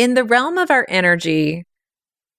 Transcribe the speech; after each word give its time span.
In 0.00 0.14
the 0.14 0.24
realm 0.24 0.56
of 0.56 0.70
our 0.70 0.86
energy, 0.88 1.64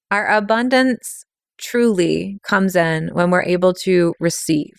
our 0.09 0.27
abundance 0.27 1.25
truly 1.59 2.39
comes 2.41 2.75
in 2.75 3.09
when 3.13 3.29
we're 3.29 3.43
able 3.43 3.71
to 3.83 4.15
receive. 4.19 4.73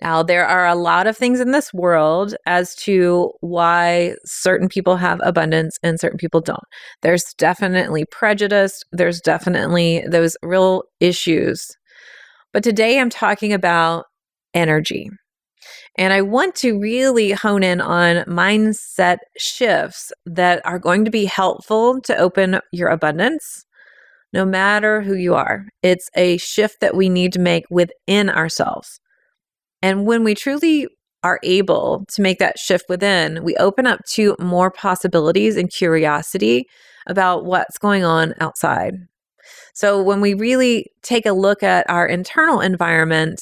Now, 0.00 0.22
there 0.22 0.46
are 0.46 0.66
a 0.66 0.76
lot 0.76 1.06
of 1.06 1.14
things 1.14 1.40
in 1.40 1.50
this 1.50 1.74
world 1.74 2.36
as 2.46 2.74
to 2.76 3.32
why 3.40 4.14
certain 4.24 4.70
people 4.70 4.96
have 4.96 5.20
abundance 5.22 5.76
and 5.82 6.00
certain 6.00 6.16
people 6.16 6.40
don't. 6.40 6.64
There's 7.02 7.34
definitely 7.36 8.06
prejudice, 8.10 8.82
there's 8.90 9.20
definitely 9.20 10.06
those 10.08 10.38
real 10.42 10.84
issues. 11.00 11.68
But 12.54 12.64
today 12.64 12.98
I'm 12.98 13.10
talking 13.10 13.52
about 13.52 14.06
energy. 14.54 15.10
And 15.96 16.12
I 16.12 16.22
want 16.22 16.54
to 16.56 16.78
really 16.78 17.32
hone 17.32 17.62
in 17.62 17.80
on 17.80 18.24
mindset 18.24 19.18
shifts 19.38 20.12
that 20.26 20.64
are 20.64 20.78
going 20.78 21.04
to 21.04 21.10
be 21.10 21.24
helpful 21.24 22.00
to 22.02 22.16
open 22.16 22.60
your 22.72 22.88
abundance, 22.88 23.64
no 24.32 24.44
matter 24.44 25.02
who 25.02 25.14
you 25.14 25.34
are. 25.34 25.66
It's 25.82 26.10
a 26.16 26.36
shift 26.38 26.80
that 26.80 26.96
we 26.96 27.08
need 27.08 27.32
to 27.34 27.40
make 27.40 27.64
within 27.70 28.28
ourselves. 28.28 29.00
And 29.82 30.06
when 30.06 30.24
we 30.24 30.34
truly 30.34 30.88
are 31.22 31.40
able 31.42 32.04
to 32.10 32.22
make 32.22 32.38
that 32.38 32.58
shift 32.58 32.84
within, 32.88 33.42
we 33.44 33.56
open 33.56 33.86
up 33.86 34.00
to 34.10 34.36
more 34.38 34.70
possibilities 34.70 35.56
and 35.56 35.70
curiosity 35.70 36.66
about 37.06 37.44
what's 37.44 37.78
going 37.78 38.04
on 38.04 38.34
outside. 38.40 38.94
So 39.74 40.02
when 40.02 40.20
we 40.20 40.34
really 40.34 40.86
take 41.02 41.26
a 41.26 41.32
look 41.32 41.62
at 41.62 41.88
our 41.88 42.06
internal 42.06 42.60
environment, 42.60 43.40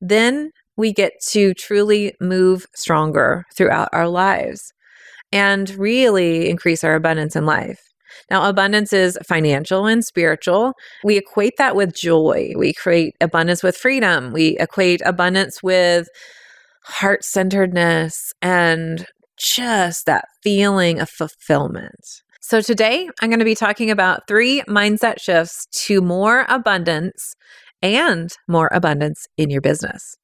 then 0.00 0.50
we 0.76 0.92
get 0.92 1.12
to 1.30 1.54
truly 1.54 2.14
move 2.20 2.66
stronger 2.74 3.44
throughout 3.56 3.88
our 3.92 4.08
lives 4.08 4.72
and 5.32 5.70
really 5.70 6.48
increase 6.48 6.84
our 6.84 6.94
abundance 6.94 7.36
in 7.36 7.46
life. 7.46 7.80
Now, 8.30 8.48
abundance 8.48 8.92
is 8.92 9.18
financial 9.26 9.86
and 9.86 10.04
spiritual. 10.04 10.72
We 11.02 11.16
equate 11.16 11.54
that 11.58 11.76
with 11.76 11.94
joy. 11.94 12.52
We 12.56 12.72
create 12.72 13.14
abundance 13.20 13.62
with 13.62 13.76
freedom. 13.76 14.32
We 14.32 14.56
equate 14.58 15.02
abundance 15.04 15.62
with 15.62 16.08
heart 16.84 17.24
centeredness 17.24 18.32
and 18.40 19.06
just 19.36 20.06
that 20.06 20.26
feeling 20.42 21.00
of 21.00 21.10
fulfillment. 21.10 22.22
So, 22.40 22.60
today 22.60 23.08
I'm 23.20 23.30
going 23.30 23.38
to 23.40 23.44
be 23.44 23.54
talking 23.54 23.90
about 23.90 24.28
three 24.28 24.62
mindset 24.68 25.20
shifts 25.20 25.66
to 25.86 26.00
more 26.00 26.46
abundance 26.48 27.34
and 27.82 28.30
more 28.48 28.68
abundance 28.72 29.26
in 29.36 29.50
your 29.50 29.60
business. 29.60 30.16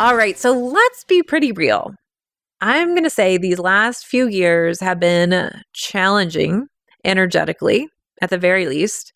All 0.00 0.16
right, 0.16 0.38
so 0.38 0.52
let's 0.52 1.04
be 1.04 1.22
pretty 1.22 1.52
real. 1.52 1.92
I'm 2.62 2.94
going 2.94 3.04
to 3.04 3.10
say 3.10 3.36
these 3.36 3.58
last 3.58 4.06
few 4.06 4.28
years 4.28 4.80
have 4.80 4.98
been 4.98 5.50
challenging 5.74 6.68
energetically, 7.04 7.86
at 8.22 8.30
the 8.30 8.38
very 8.38 8.66
least. 8.66 9.12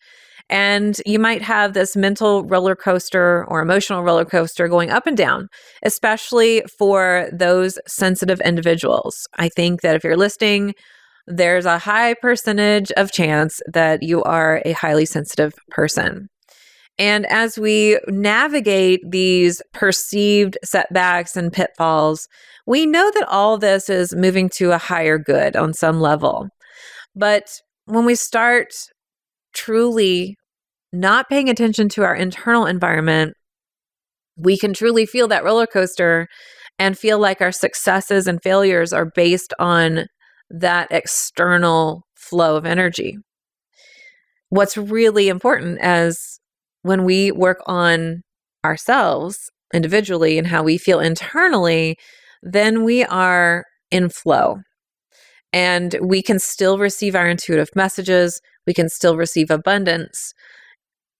And 0.47 0.95
you 1.03 1.17
might 1.17 1.41
have 1.41 1.73
this 1.73 1.95
mental 1.95 2.43
roller 2.43 2.75
coaster 2.75 3.45
or 3.47 3.61
emotional 3.61 4.03
roller 4.03 4.25
coaster 4.25 4.67
going 4.67 4.91
up 4.91 5.07
and 5.07 5.17
down, 5.17 5.47
especially 5.81 6.61
for 6.77 7.29
those 7.33 7.79
sensitive 7.87 8.39
individuals. 8.41 9.15
I 9.39 9.49
think 9.49 9.81
that 9.81 9.95
if 9.95 10.03
you're 10.03 10.15
listening, 10.15 10.75
there's 11.25 11.65
a 11.65 11.79
high 11.79 12.13
percentage 12.13 12.91
of 12.91 13.11
chance 13.11 13.59
that 13.73 14.03
you 14.03 14.21
are 14.21 14.61
a 14.63 14.73
highly 14.73 15.07
sensitive 15.07 15.55
person. 15.71 16.27
And 16.97 17.25
as 17.25 17.57
we 17.57 17.99
navigate 18.07 19.01
these 19.09 19.61
perceived 19.73 20.57
setbacks 20.63 21.35
and 21.35 21.51
pitfalls, 21.51 22.27
we 22.65 22.85
know 22.85 23.11
that 23.13 23.27
all 23.27 23.57
this 23.57 23.89
is 23.89 24.15
moving 24.15 24.49
to 24.55 24.71
a 24.71 24.77
higher 24.77 25.17
good 25.17 25.55
on 25.55 25.73
some 25.73 25.99
level. 25.99 26.47
But 27.15 27.49
when 27.85 28.05
we 28.05 28.15
start 28.15 28.73
truly 29.53 30.35
not 30.93 31.29
paying 31.29 31.49
attention 31.49 31.89
to 31.89 32.03
our 32.03 32.15
internal 32.15 32.65
environment, 32.65 33.33
we 34.37 34.57
can 34.57 34.73
truly 34.73 35.05
feel 35.05 35.27
that 35.27 35.43
roller 35.43 35.67
coaster 35.67 36.27
and 36.79 36.97
feel 36.97 37.19
like 37.19 37.41
our 37.41 37.51
successes 37.51 38.27
and 38.27 38.41
failures 38.41 38.91
are 38.93 39.09
based 39.15 39.53
on 39.59 40.07
that 40.49 40.87
external 40.91 42.03
flow 42.15 42.55
of 42.55 42.65
energy. 42.65 43.17
What's 44.49 44.77
really 44.77 45.29
important 45.29 45.79
as 45.79 46.39
when 46.85 47.03
we 47.03 47.31
work 47.31 47.63
on 47.65 48.21
ourselves 48.63 49.49
individually 49.73 50.37
and 50.37 50.45
how 50.45 50.61
we 50.61 50.77
feel 50.77 50.99
internally, 50.99 51.97
then 52.43 52.83
we 52.83 53.03
are 53.05 53.65
in 53.89 54.07
flow. 54.07 54.57
And 55.51 55.95
we 55.99 56.21
can 56.21 56.37
still 56.37 56.77
receive 56.77 57.15
our 57.15 57.27
intuitive 57.27 57.69
messages, 57.75 58.39
we 58.67 58.73
can 58.75 58.87
still 58.87 59.17
receive 59.17 59.49
abundance. 59.49 60.35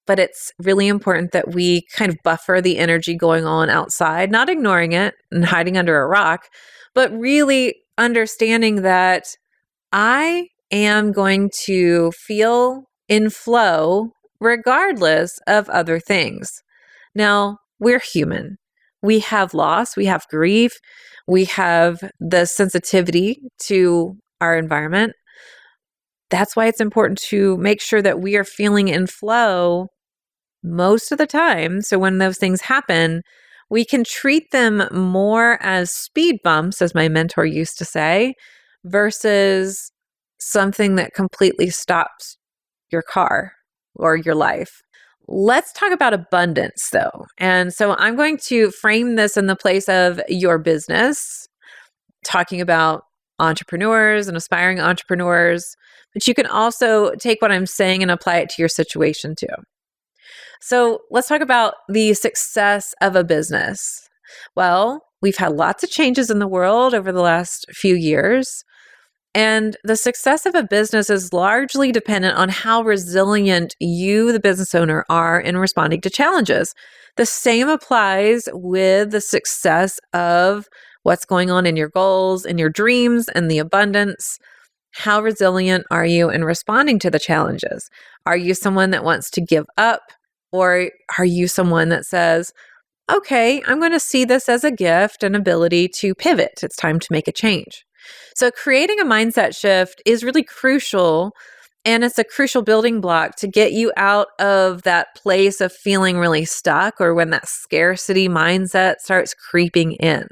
But 0.05 0.19
it's 0.19 0.51
really 0.59 0.87
important 0.87 1.31
that 1.31 1.55
we 1.55 1.81
kind 1.95 2.11
of 2.11 2.19
buffer 2.23 2.61
the 2.61 2.77
energy 2.77 3.15
going 3.15 3.45
on 3.45 3.71
outside, 3.71 4.29
not 4.29 4.49
ignoring 4.49 4.91
it 4.91 5.15
and 5.31 5.45
hiding 5.45 5.79
under 5.79 5.99
a 5.99 6.07
rock, 6.07 6.43
but 6.93 7.11
really 7.11 7.73
understanding 7.97 8.83
that 8.83 9.25
I 9.91 10.49
am 10.69 11.11
going 11.11 11.49
to 11.63 12.11
feel 12.11 12.83
in 13.09 13.31
flow 13.31 14.11
regardless 14.45 15.39
of 15.47 15.67
other 15.69 15.99
things. 15.99 16.61
Now, 17.15 17.57
we're 17.79 17.99
human. 17.99 18.57
We 19.01 19.19
have 19.19 19.53
loss, 19.53 19.97
we 19.97 20.05
have 20.05 20.27
grief, 20.29 20.79
we 21.27 21.45
have 21.45 21.99
the 22.19 22.45
sensitivity 22.45 23.41
to 23.63 24.15
our 24.39 24.55
environment. 24.55 25.13
That's 26.29 26.55
why 26.55 26.67
it's 26.67 26.79
important 26.79 27.19
to 27.29 27.57
make 27.57 27.81
sure 27.81 28.01
that 28.01 28.19
we 28.19 28.35
are 28.35 28.43
feeling 28.43 28.87
in 28.87 29.07
flow 29.07 29.87
most 30.63 31.11
of 31.11 31.17
the 31.17 31.27
time. 31.27 31.81
So 31.81 31.97
when 31.97 32.19
those 32.19 32.37
things 32.37 32.61
happen, 32.61 33.21
we 33.69 33.83
can 33.83 34.03
treat 34.03 34.51
them 34.51 34.87
more 34.91 35.57
as 35.61 35.91
speed 35.91 36.37
bumps, 36.43 36.81
as 36.81 36.93
my 36.93 37.09
mentor 37.09 37.45
used 37.45 37.77
to 37.79 37.85
say, 37.85 38.35
versus 38.83 39.91
something 40.39 40.95
that 40.95 41.13
completely 41.13 41.69
stops 41.69 42.37
your 42.91 43.01
car 43.01 43.53
or 43.95 44.15
your 44.15 44.35
life. 44.35 44.81
Let's 45.27 45.73
talk 45.73 45.91
about 45.91 46.13
abundance 46.13 46.89
though. 46.91 47.25
And 47.37 47.73
so 47.73 47.95
I'm 47.95 48.15
going 48.15 48.37
to 48.45 48.71
frame 48.71 49.15
this 49.15 49.37
in 49.37 49.47
the 49.47 49.55
place 49.55 49.89
of 49.89 50.21
your 50.29 50.57
business, 50.57 51.47
talking 52.23 52.61
about 52.61 53.03
entrepreneurs 53.39 54.27
and 54.27 54.37
aspiring 54.37 54.79
entrepreneurs, 54.79 55.75
but 56.13 56.27
you 56.27 56.33
can 56.33 56.45
also 56.45 57.13
take 57.15 57.41
what 57.41 57.51
I'm 57.51 57.65
saying 57.65 58.01
and 58.01 58.11
apply 58.11 58.37
it 58.37 58.49
to 58.49 58.61
your 58.61 58.69
situation 58.69 59.35
too. 59.35 59.47
So 60.61 61.01
let's 61.11 61.27
talk 61.27 61.41
about 61.41 61.75
the 61.89 62.13
success 62.13 62.93
of 63.01 63.15
a 63.15 63.23
business. 63.23 64.07
Well, 64.55 65.03
we've 65.21 65.37
had 65.37 65.53
lots 65.53 65.83
of 65.83 65.89
changes 65.89 66.29
in 66.29 66.39
the 66.39 66.47
world 66.47 66.93
over 66.93 67.11
the 67.11 67.21
last 67.21 67.65
few 67.71 67.95
years. 67.95 68.63
And 69.35 69.75
the 69.83 69.97
success 69.97 70.45
of 70.45 70.55
a 70.55 70.63
business 70.63 71.09
is 71.09 71.33
largely 71.33 71.91
dependent 71.91 72.37
on 72.37 72.47
how 72.47 72.81
resilient 72.81 73.75
you, 73.81 74.31
the 74.31 74.39
business 74.39 74.73
owner, 74.73 75.05
are 75.09 75.41
in 75.41 75.57
responding 75.57 75.99
to 76.01 76.09
challenges. 76.09 76.73
The 77.17 77.25
same 77.25 77.67
applies 77.67 78.47
with 78.53 79.11
the 79.11 79.19
success 79.19 79.99
of 80.13 80.69
what's 81.03 81.25
going 81.25 81.51
on 81.51 81.65
in 81.65 81.75
your 81.75 81.89
goals, 81.89 82.45
in 82.45 82.57
your 82.57 82.69
dreams, 82.69 83.27
and 83.27 83.51
the 83.51 83.57
abundance. 83.57 84.39
How 84.91 85.21
resilient 85.21 85.85
are 85.91 86.05
you 86.05 86.29
in 86.29 86.45
responding 86.45 86.97
to 86.99 87.11
the 87.11 87.19
challenges? 87.19 87.89
Are 88.25 88.37
you 88.37 88.53
someone 88.53 88.91
that 88.91 89.03
wants 89.03 89.29
to 89.31 89.41
give 89.41 89.65
up? 89.77 90.01
Or 90.53 90.89
are 91.17 91.25
you 91.25 91.49
someone 91.49 91.89
that 91.89 92.05
says, 92.05 92.53
okay, 93.13 93.61
I'm 93.67 93.79
going 93.79 93.91
to 93.91 93.99
see 93.99 94.23
this 94.23 94.47
as 94.47 94.63
a 94.63 94.71
gift 94.71 95.23
and 95.23 95.35
ability 95.35 95.89
to 95.89 96.15
pivot? 96.15 96.61
It's 96.63 96.77
time 96.77 97.01
to 97.01 97.07
make 97.11 97.27
a 97.27 97.33
change. 97.33 97.85
So, 98.35 98.51
creating 98.51 98.99
a 98.99 99.05
mindset 99.05 99.55
shift 99.55 100.01
is 100.05 100.23
really 100.23 100.43
crucial. 100.43 101.31
And 101.87 102.03
it's 102.03 102.17
a 102.17 102.23
crucial 102.23 102.63
building 102.63 102.99
block 102.99 103.35
to 103.35 103.47
get 103.47 103.71
you 103.71 103.93
out 103.95 104.29
of 104.39 104.81
that 104.83 105.13
place 105.15 105.61
of 105.61 105.71
feeling 105.71 106.17
really 106.17 106.43
stuck 106.43 106.99
or 106.99 107.13
when 107.13 107.29
that 107.29 107.47
scarcity 107.47 108.27
mindset 108.27 108.95
starts 109.01 109.35
creeping 109.35 109.91
in. 109.93 110.25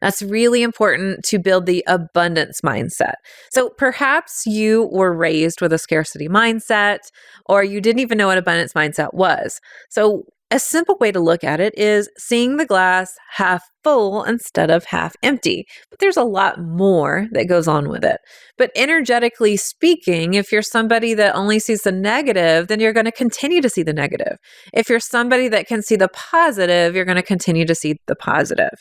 That's 0.00 0.22
really 0.22 0.62
important 0.62 1.24
to 1.26 1.38
build 1.38 1.66
the 1.66 1.84
abundance 1.86 2.62
mindset. 2.62 3.14
So 3.50 3.70
perhaps 3.70 4.46
you 4.46 4.88
were 4.92 5.12
raised 5.12 5.60
with 5.60 5.72
a 5.72 5.78
scarcity 5.78 6.28
mindset, 6.28 7.00
or 7.46 7.62
you 7.62 7.80
didn't 7.80 8.00
even 8.00 8.16
know 8.16 8.28
what 8.28 8.38
abundance 8.38 8.72
mindset 8.72 9.12
was. 9.12 9.60
So 9.90 10.24
a 10.50 10.58
simple 10.58 10.96
way 10.98 11.12
to 11.12 11.20
look 11.20 11.44
at 11.44 11.60
it 11.60 11.72
is 11.76 12.08
seeing 12.18 12.56
the 12.56 12.66
glass 12.66 13.12
half 13.36 13.62
full 13.84 14.24
instead 14.24 14.70
of 14.70 14.84
half 14.84 15.14
empty. 15.22 15.64
But 15.90 16.00
there's 16.00 16.16
a 16.16 16.24
lot 16.24 16.60
more 16.60 17.28
that 17.32 17.48
goes 17.48 17.68
on 17.68 17.88
with 17.88 18.04
it. 18.04 18.18
But 18.58 18.72
energetically 18.74 19.56
speaking, 19.56 20.34
if 20.34 20.50
you're 20.50 20.62
somebody 20.62 21.14
that 21.14 21.36
only 21.36 21.60
sees 21.60 21.82
the 21.82 21.92
negative, 21.92 22.66
then 22.66 22.80
you're 22.80 22.92
going 22.92 23.06
to 23.06 23.12
continue 23.12 23.62
to 23.62 23.70
see 23.70 23.84
the 23.84 23.92
negative. 23.92 24.38
If 24.74 24.88
you're 24.88 25.00
somebody 25.00 25.48
that 25.48 25.68
can 25.68 25.82
see 25.82 25.96
the 25.96 26.08
positive, 26.08 26.96
you're 26.96 27.04
going 27.04 27.16
to 27.16 27.22
continue 27.22 27.64
to 27.66 27.74
see 27.74 27.96
the 28.08 28.16
positive. 28.16 28.74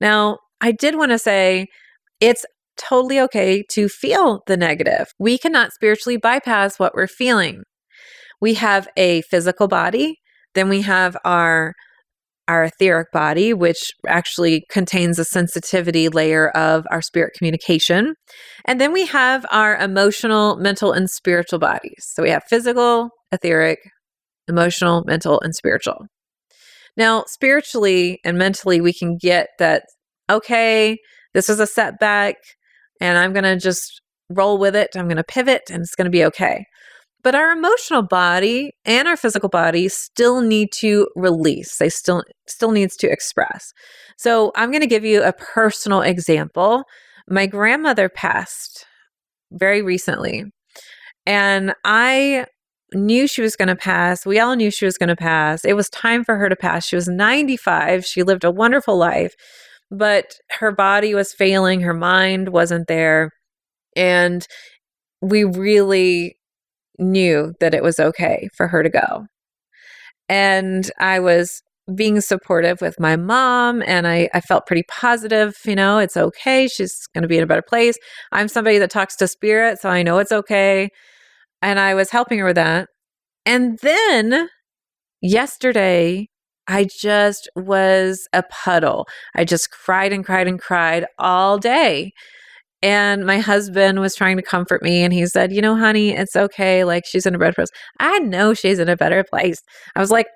Now, 0.00 0.38
I 0.60 0.72
did 0.72 0.96
want 0.96 1.10
to 1.10 1.18
say 1.18 1.66
it's 2.20 2.46
totally 2.76 3.20
okay 3.20 3.64
to 3.70 3.88
feel 3.88 4.42
the 4.46 4.56
negative. 4.56 5.08
We 5.18 5.38
cannot 5.38 5.72
spiritually 5.72 6.16
bypass 6.16 6.78
what 6.78 6.94
we're 6.94 7.08
feeling. 7.08 7.62
We 8.40 8.54
have 8.54 8.88
a 8.96 9.22
physical 9.22 9.68
body, 9.68 10.19
then 10.54 10.68
we 10.68 10.82
have 10.82 11.16
our 11.24 11.74
our 12.48 12.64
etheric 12.64 13.12
body, 13.12 13.54
which 13.54 13.92
actually 14.08 14.64
contains 14.68 15.20
a 15.20 15.24
sensitivity 15.24 16.08
layer 16.08 16.48
of 16.50 16.84
our 16.90 17.00
spirit 17.00 17.32
communication. 17.38 18.14
And 18.64 18.80
then 18.80 18.92
we 18.92 19.06
have 19.06 19.46
our 19.52 19.76
emotional, 19.76 20.56
mental, 20.56 20.92
and 20.92 21.08
spiritual 21.08 21.60
bodies. 21.60 22.08
So 22.12 22.24
we 22.24 22.30
have 22.30 22.42
physical, 22.50 23.10
etheric, 23.30 23.78
emotional, 24.48 25.04
mental, 25.06 25.40
and 25.40 25.54
spiritual. 25.54 26.06
Now, 26.96 27.22
spiritually 27.28 28.18
and 28.24 28.36
mentally, 28.36 28.80
we 28.80 28.92
can 28.92 29.16
get 29.16 29.50
that, 29.60 29.84
okay, 30.28 30.98
this 31.34 31.48
is 31.48 31.60
a 31.60 31.68
setback, 31.68 32.34
and 33.00 33.16
I'm 33.16 33.32
going 33.32 33.44
to 33.44 33.56
just 33.56 34.02
roll 34.28 34.58
with 34.58 34.74
it. 34.74 34.90
I'm 34.96 35.06
going 35.06 35.18
to 35.18 35.24
pivot, 35.24 35.70
and 35.70 35.82
it's 35.82 35.94
going 35.94 36.06
to 36.06 36.10
be 36.10 36.24
okay. 36.24 36.64
But 37.22 37.34
our 37.34 37.50
emotional 37.50 38.02
body 38.02 38.72
and 38.84 39.06
our 39.06 39.16
physical 39.16 39.48
body 39.48 39.88
still 39.88 40.40
need 40.40 40.72
to 40.72 41.06
release. 41.16 41.76
They 41.76 41.90
still 41.90 42.22
still 42.46 42.70
needs 42.70 42.96
to 42.98 43.10
express. 43.10 43.72
So 44.16 44.52
I'm 44.56 44.70
going 44.70 44.80
to 44.80 44.86
give 44.86 45.04
you 45.04 45.22
a 45.22 45.32
personal 45.32 46.00
example. 46.02 46.84
My 47.28 47.46
grandmother 47.46 48.08
passed 48.08 48.86
very 49.52 49.82
recently. 49.82 50.44
And 51.26 51.74
I 51.84 52.46
knew 52.92 53.26
she 53.26 53.42
was 53.42 53.56
going 53.56 53.68
to 53.68 53.76
pass. 53.76 54.26
We 54.26 54.40
all 54.40 54.56
knew 54.56 54.70
she 54.70 54.84
was 54.84 54.96
going 54.96 55.08
to 55.08 55.16
pass. 55.16 55.64
It 55.64 55.74
was 55.74 55.88
time 55.90 56.24
for 56.24 56.36
her 56.36 56.48
to 56.48 56.56
pass. 56.56 56.86
She 56.86 56.96
was 56.96 57.08
95. 57.08 58.04
She 58.04 58.22
lived 58.22 58.44
a 58.44 58.50
wonderful 58.50 58.96
life, 58.96 59.34
but 59.90 60.34
her 60.58 60.72
body 60.72 61.14
was 61.14 61.32
failing. 61.32 61.82
Her 61.82 61.94
mind 61.94 62.48
wasn't 62.48 62.88
there. 62.88 63.30
And 63.94 64.46
we 65.20 65.44
really 65.44 66.36
knew 67.00 67.54
that 67.60 67.74
it 67.74 67.82
was 67.82 67.98
okay 67.98 68.48
for 68.54 68.68
her 68.68 68.82
to 68.82 68.90
go. 68.90 69.26
And 70.28 70.90
I 70.98 71.18
was 71.18 71.62
being 71.94 72.20
supportive 72.20 72.80
with 72.80 73.00
my 73.00 73.16
mom 73.16 73.82
and 73.86 74.06
I, 74.06 74.28
I 74.32 74.40
felt 74.40 74.66
pretty 74.66 74.84
positive, 74.88 75.56
you 75.64 75.74
know, 75.74 75.98
it's 75.98 76.16
okay. 76.16 76.68
She's 76.68 77.06
going 77.14 77.22
to 77.22 77.28
be 77.28 77.36
in 77.36 77.42
a 77.42 77.48
better 77.48 77.62
place. 77.62 77.96
I'm 78.30 78.48
somebody 78.48 78.78
that 78.78 78.90
talks 78.90 79.16
to 79.16 79.26
spirit, 79.26 79.80
so 79.80 79.88
I 79.88 80.02
know 80.02 80.18
it's 80.18 80.30
okay. 80.30 80.90
And 81.62 81.80
I 81.80 81.94
was 81.94 82.10
helping 82.10 82.38
her 82.38 82.44
with 82.44 82.56
that. 82.56 82.88
And 83.44 83.78
then 83.82 84.48
yesterday, 85.20 86.28
I 86.68 86.84
just 86.84 87.48
was 87.56 88.28
a 88.32 88.44
puddle. 88.44 89.08
I 89.34 89.44
just 89.44 89.70
cried 89.72 90.12
and 90.12 90.24
cried 90.24 90.46
and 90.46 90.60
cried 90.60 91.06
all 91.18 91.58
day. 91.58 92.12
And 92.82 93.26
my 93.26 93.38
husband 93.38 94.00
was 94.00 94.14
trying 94.14 94.36
to 94.36 94.42
comfort 94.42 94.82
me 94.82 95.02
and 95.02 95.12
he 95.12 95.26
said, 95.26 95.52
You 95.52 95.60
know, 95.60 95.76
honey, 95.76 96.10
it's 96.10 96.36
okay. 96.36 96.84
Like 96.84 97.04
she's 97.06 97.26
in 97.26 97.34
a 97.34 97.38
better 97.38 97.52
place. 97.52 97.70
I 97.98 98.18
know 98.20 98.54
she's 98.54 98.78
in 98.78 98.88
a 98.88 98.96
better 98.96 99.22
place. 99.22 99.60
I 99.94 100.00
was 100.00 100.10
like, 100.10 100.26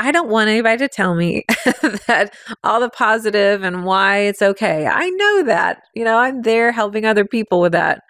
I 0.00 0.10
don't 0.10 0.28
want 0.28 0.48
anybody 0.48 0.78
to 0.78 0.88
tell 0.88 1.14
me 1.14 1.44
that 2.08 2.34
all 2.64 2.80
the 2.80 2.90
positive 2.90 3.62
and 3.62 3.84
why 3.84 4.18
it's 4.18 4.42
okay. 4.42 4.86
I 4.86 5.08
know 5.08 5.44
that. 5.44 5.82
You 5.94 6.04
know, 6.04 6.18
I'm 6.18 6.42
there 6.42 6.72
helping 6.72 7.06
other 7.06 7.24
people 7.24 7.60
with 7.60 7.72
that. 7.72 8.00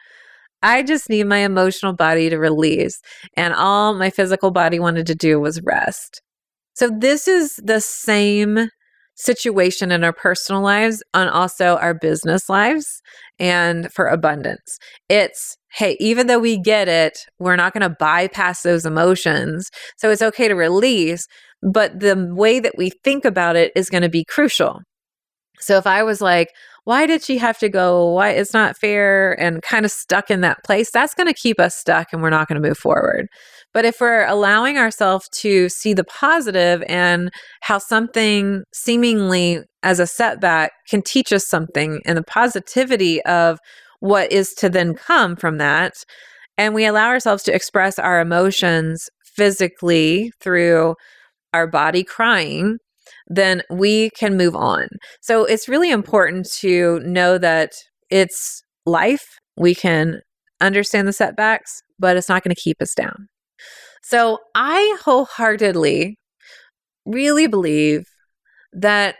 I 0.62 0.82
just 0.82 1.10
need 1.10 1.24
my 1.24 1.38
emotional 1.38 1.92
body 1.92 2.30
to 2.30 2.38
release. 2.38 2.98
And 3.36 3.52
all 3.52 3.92
my 3.92 4.08
physical 4.08 4.50
body 4.50 4.78
wanted 4.78 5.06
to 5.08 5.14
do 5.14 5.38
was 5.38 5.60
rest. 5.62 6.22
So, 6.72 6.90
this 6.90 7.28
is 7.28 7.60
the 7.62 7.80
same 7.80 8.68
situation 9.14 9.92
in 9.92 10.04
our 10.04 10.12
personal 10.12 10.62
lives 10.62 11.02
and 11.12 11.30
also 11.30 11.76
our 11.76 11.94
business 11.94 12.48
lives 12.48 13.00
and 13.38 13.92
for 13.92 14.06
abundance. 14.06 14.78
It's, 15.08 15.56
hey, 15.72 15.96
even 16.00 16.26
though 16.26 16.38
we 16.38 16.58
get 16.58 16.88
it, 16.88 17.18
we're 17.38 17.56
not 17.56 17.72
going 17.72 17.88
to 17.88 17.96
bypass 17.98 18.62
those 18.62 18.86
emotions. 18.86 19.70
So 19.96 20.10
it's 20.10 20.22
okay 20.22 20.48
to 20.48 20.54
release, 20.54 21.26
but 21.62 22.00
the 22.00 22.28
way 22.34 22.60
that 22.60 22.74
we 22.76 22.90
think 23.02 23.24
about 23.24 23.56
it 23.56 23.72
is 23.74 23.90
going 23.90 24.02
to 24.02 24.08
be 24.08 24.24
crucial. 24.24 24.80
So 25.60 25.76
if 25.76 25.86
I 25.86 26.02
was 26.02 26.20
like, 26.20 26.50
why 26.84 27.06
did 27.06 27.22
she 27.22 27.38
have 27.38 27.58
to 27.58 27.68
go? 27.68 28.10
Why 28.10 28.30
it's 28.30 28.52
not 28.52 28.76
fair 28.76 29.40
and 29.40 29.62
kind 29.62 29.86
of 29.86 29.90
stuck 29.90 30.30
in 30.30 30.42
that 30.42 30.62
place, 30.64 30.90
that's 30.90 31.14
going 31.14 31.26
to 31.26 31.34
keep 31.34 31.58
us 31.58 31.74
stuck 31.74 32.12
and 32.12 32.22
we're 32.22 32.30
not 32.30 32.48
going 32.48 32.60
to 32.60 32.68
move 32.68 32.76
forward. 32.76 33.28
But 33.74 33.84
if 33.84 34.00
we're 34.00 34.24
allowing 34.24 34.78
ourselves 34.78 35.28
to 35.40 35.68
see 35.68 35.92
the 35.92 36.04
positive 36.04 36.82
and 36.88 37.30
how 37.60 37.78
something 37.78 38.62
seemingly 38.72 39.60
as 39.82 39.98
a 40.00 40.06
setback 40.06 40.70
can 40.88 41.02
teach 41.02 41.32
us 41.32 41.46
something 41.46 42.00
and 42.06 42.16
the 42.16 42.22
positivity 42.22 43.20
of 43.24 43.58
what 44.00 44.32
is 44.32 44.54
to 44.54 44.70
then 44.70 44.94
come 44.94 45.34
from 45.36 45.58
that, 45.58 45.92
and 46.56 46.72
we 46.72 46.86
allow 46.86 47.08
ourselves 47.08 47.42
to 47.42 47.54
express 47.54 47.98
our 47.98 48.20
emotions 48.20 49.10
physically 49.34 50.30
through 50.40 50.94
our 51.52 51.66
body 51.66 52.04
crying, 52.04 52.78
then 53.26 53.62
we 53.70 54.10
can 54.10 54.36
move 54.36 54.54
on. 54.54 54.86
So 55.20 55.44
it's 55.44 55.68
really 55.68 55.90
important 55.90 56.48
to 56.60 57.00
know 57.00 57.38
that 57.38 57.72
it's 58.10 58.62
life. 58.86 59.38
We 59.56 59.74
can 59.74 60.20
understand 60.60 61.08
the 61.08 61.12
setbacks, 61.12 61.82
but 61.98 62.16
it's 62.16 62.28
not 62.28 62.44
going 62.44 62.54
to 62.54 62.60
keep 62.60 62.80
us 62.80 62.94
down. 62.94 63.28
So 64.06 64.38
I 64.54 64.98
wholeheartedly 65.02 66.16
really 67.06 67.46
believe 67.46 68.04
that 68.72 69.16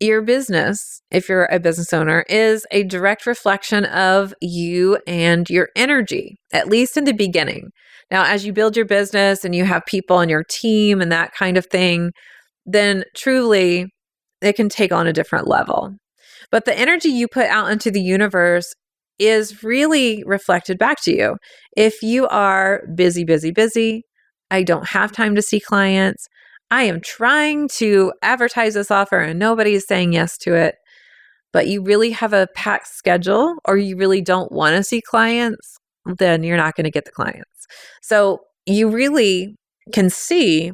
your 0.00 0.20
business, 0.22 1.00
if 1.10 1.28
you're 1.28 1.44
a 1.44 1.60
business 1.60 1.92
owner, 1.92 2.24
is 2.28 2.66
a 2.72 2.82
direct 2.84 3.24
reflection 3.24 3.84
of 3.84 4.34
you 4.40 4.98
and 5.06 5.48
your 5.48 5.68
energy, 5.76 6.38
at 6.52 6.68
least 6.68 6.96
in 6.96 7.04
the 7.04 7.12
beginning. 7.12 7.70
Now, 8.10 8.24
as 8.24 8.44
you 8.44 8.52
build 8.52 8.76
your 8.76 8.86
business 8.86 9.44
and 9.44 9.54
you 9.54 9.64
have 9.64 9.82
people 9.86 10.16
on 10.16 10.28
your 10.28 10.42
team 10.42 11.00
and 11.00 11.12
that 11.12 11.32
kind 11.32 11.56
of 11.56 11.66
thing, 11.66 12.10
then 12.66 13.04
truly 13.14 13.86
it 14.42 14.54
can 14.54 14.68
take 14.68 14.90
on 14.90 15.06
a 15.06 15.12
different 15.12 15.46
level. 15.46 15.94
But 16.50 16.64
the 16.64 16.76
energy 16.76 17.10
you 17.10 17.28
put 17.28 17.46
out 17.46 17.70
into 17.70 17.92
the 17.92 18.02
universe 18.02 18.74
is 19.20 19.62
really 19.62 20.24
reflected 20.24 20.78
back 20.78 21.00
to 21.02 21.14
you. 21.14 21.36
If 21.76 22.02
you 22.02 22.26
are 22.28 22.82
busy, 22.96 23.22
busy, 23.24 23.52
busy, 23.52 24.02
I 24.50 24.64
don't 24.64 24.88
have 24.88 25.12
time 25.12 25.36
to 25.36 25.42
see 25.42 25.60
clients, 25.60 26.26
I 26.70 26.84
am 26.84 27.00
trying 27.00 27.68
to 27.76 28.12
advertise 28.22 28.74
this 28.74 28.90
offer 28.90 29.18
and 29.18 29.38
nobody 29.38 29.74
is 29.74 29.86
saying 29.86 30.14
yes 30.14 30.38
to 30.38 30.54
it, 30.54 30.76
but 31.52 31.68
you 31.68 31.82
really 31.82 32.10
have 32.10 32.32
a 32.32 32.48
packed 32.54 32.88
schedule 32.88 33.56
or 33.64 33.76
you 33.76 33.96
really 33.96 34.22
don't 34.22 34.50
want 34.50 34.76
to 34.76 34.82
see 34.82 35.02
clients, 35.02 35.76
then 36.18 36.42
you're 36.42 36.56
not 36.56 36.74
going 36.74 36.84
to 36.84 36.90
get 36.90 37.04
the 37.04 37.10
clients. 37.10 37.66
So 38.02 38.40
you 38.66 38.88
really 38.88 39.56
can 39.92 40.10
see 40.10 40.72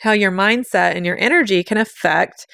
how 0.00 0.12
your 0.12 0.32
mindset 0.32 0.96
and 0.96 1.04
your 1.04 1.18
energy 1.18 1.62
can 1.62 1.76
affect 1.76 2.46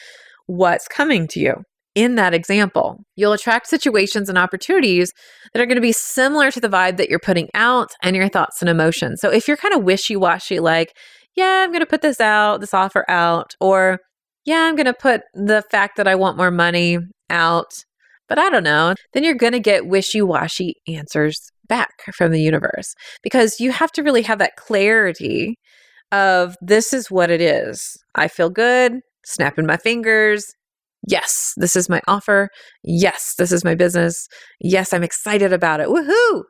what's 0.47 0.89
coming 0.89 1.29
to 1.29 1.41
you 1.41 1.63
in 1.99 2.15
that 2.15 2.33
example. 2.33 3.01
You'll 3.17 3.33
attract 3.33 3.67
situations 3.67 4.29
and 4.29 4.39
opportunities 4.39 5.13
that 5.53 5.61
are 5.61 5.67
going 5.67 5.75
to 5.75 5.83
be 5.83 5.91
similar 5.91 6.53
to 6.53 6.61
the 6.61 6.69
vibe 6.69 6.97
that 6.97 7.09
you're 7.09 7.19
putting 7.19 7.49
out 7.55 7.91
and 8.03 8.15
your 8.15 8.29
thoughts 8.29 8.63
and 8.63 8.69
emotions. 8.69 9.21
So 9.21 9.33
if 9.33 9.49
you're 9.49 9.57
kind 9.57 9.75
of 9.75 9.83
wishy 9.83 10.15
washy, 10.15 10.61
like, 10.61 10.97
yeah, 11.35 11.65
I'm 11.65 11.71
going 11.71 11.81
to 11.81 11.87
put 11.87 12.03
this 12.03 12.21
out, 12.21 12.61
this 12.61 12.73
offer 12.73 13.05
out, 13.11 13.55
or 13.61 13.99
yeah, 14.45 14.63
I'm 14.63 14.77
going 14.77 14.87
to 14.87 14.95
put 14.95 15.23
the 15.35 15.65
fact 15.73 15.97
that 15.97 16.07
I 16.07 16.15
want 16.15 16.37
more 16.37 16.53
money 16.53 16.99
out, 17.31 17.85
but 18.29 18.39
I 18.39 18.49
don't 18.49 18.63
know, 18.63 18.95
then 19.13 19.25
you're 19.25 19.35
going 19.35 19.53
to 19.55 19.61
get 19.61 19.89
wishy 19.89 20.23
washy 20.23 20.75
answers 20.87 21.51
back 21.67 21.91
from 22.15 22.31
the 22.31 22.41
universe 22.41 22.95
because 23.25 23.59
you 23.59 23.73
have 23.73 23.91
to 23.93 24.05
really 24.05 24.23
have 24.23 24.39
that 24.39 24.55
clarity 24.57 25.57
of 26.13 26.57
this 26.61 26.93
is 26.93 27.11
what 27.11 27.29
it 27.29 27.41
is. 27.41 27.99
I 28.15 28.29
feel 28.29 28.51
good, 28.51 29.01
snapping 29.25 29.67
my 29.67 29.77
fingers, 29.77 30.55
Yes, 31.07 31.53
this 31.57 31.77
is 31.77 31.89
my 31.89 32.01
offer. 32.09 32.49
Yes, 32.83 33.35
this 33.39 33.53
is 33.53 33.65
my 33.65 33.75
business. 33.75 34.27
Yes, 34.61 34.93
I'm 34.93 35.05
excited 35.05 35.53
about 35.53 35.81
it. 35.81 35.89
Woohoo! 35.89 36.43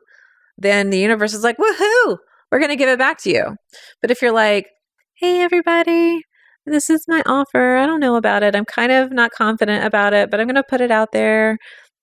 Then 0.57 0.89
the 0.89 0.99
universe 0.99 1.33
is 1.33 1.43
like, 1.43 1.57
woohoo! 1.57 2.17
We're 2.51 2.59
going 2.59 2.69
to 2.69 2.75
give 2.75 2.89
it 2.89 2.99
back 2.99 3.19
to 3.23 3.29
you. 3.29 3.55
But 4.01 4.11
if 4.11 4.21
you're 4.21 4.33
like, 4.33 4.65
hey, 5.17 5.41
everybody, 5.41 6.21
this 6.65 6.89
is 6.89 7.05
my 7.07 7.21
offer. 7.25 7.77
I 7.77 7.85
don't 7.85 7.99
know 7.99 8.15
about 8.15 8.43
it. 8.43 8.55
I'm 8.55 8.65
kind 8.65 8.91
of 8.91 9.11
not 9.11 9.31
confident 9.31 9.85
about 9.85 10.13
it, 10.13 10.31
but 10.31 10.39
I'm 10.39 10.47
going 10.47 10.55
to 10.55 10.63
put 10.67 10.81
it 10.81 10.91
out 10.91 11.09
there. 11.13 11.57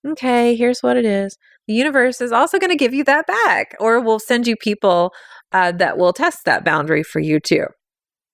Okay, 0.07 0.55
here's 0.55 0.79
what 0.79 0.97
it 0.97 1.05
is. 1.05 1.35
The 1.67 1.73
universe 1.73 2.21
is 2.21 2.31
also 2.31 2.59
going 2.59 2.69
to 2.69 2.77
give 2.77 2.93
you 2.93 3.03
that 3.03 3.27
back, 3.27 3.75
or 3.79 3.99
we'll 3.99 4.19
send 4.19 4.47
you 4.47 4.55
people 4.55 5.11
uh, 5.51 5.73
that 5.73 5.97
will 5.97 6.13
test 6.13 6.39
that 6.45 6.63
boundary 6.63 7.03
for 7.03 7.19
you 7.19 7.39
too. 7.39 7.65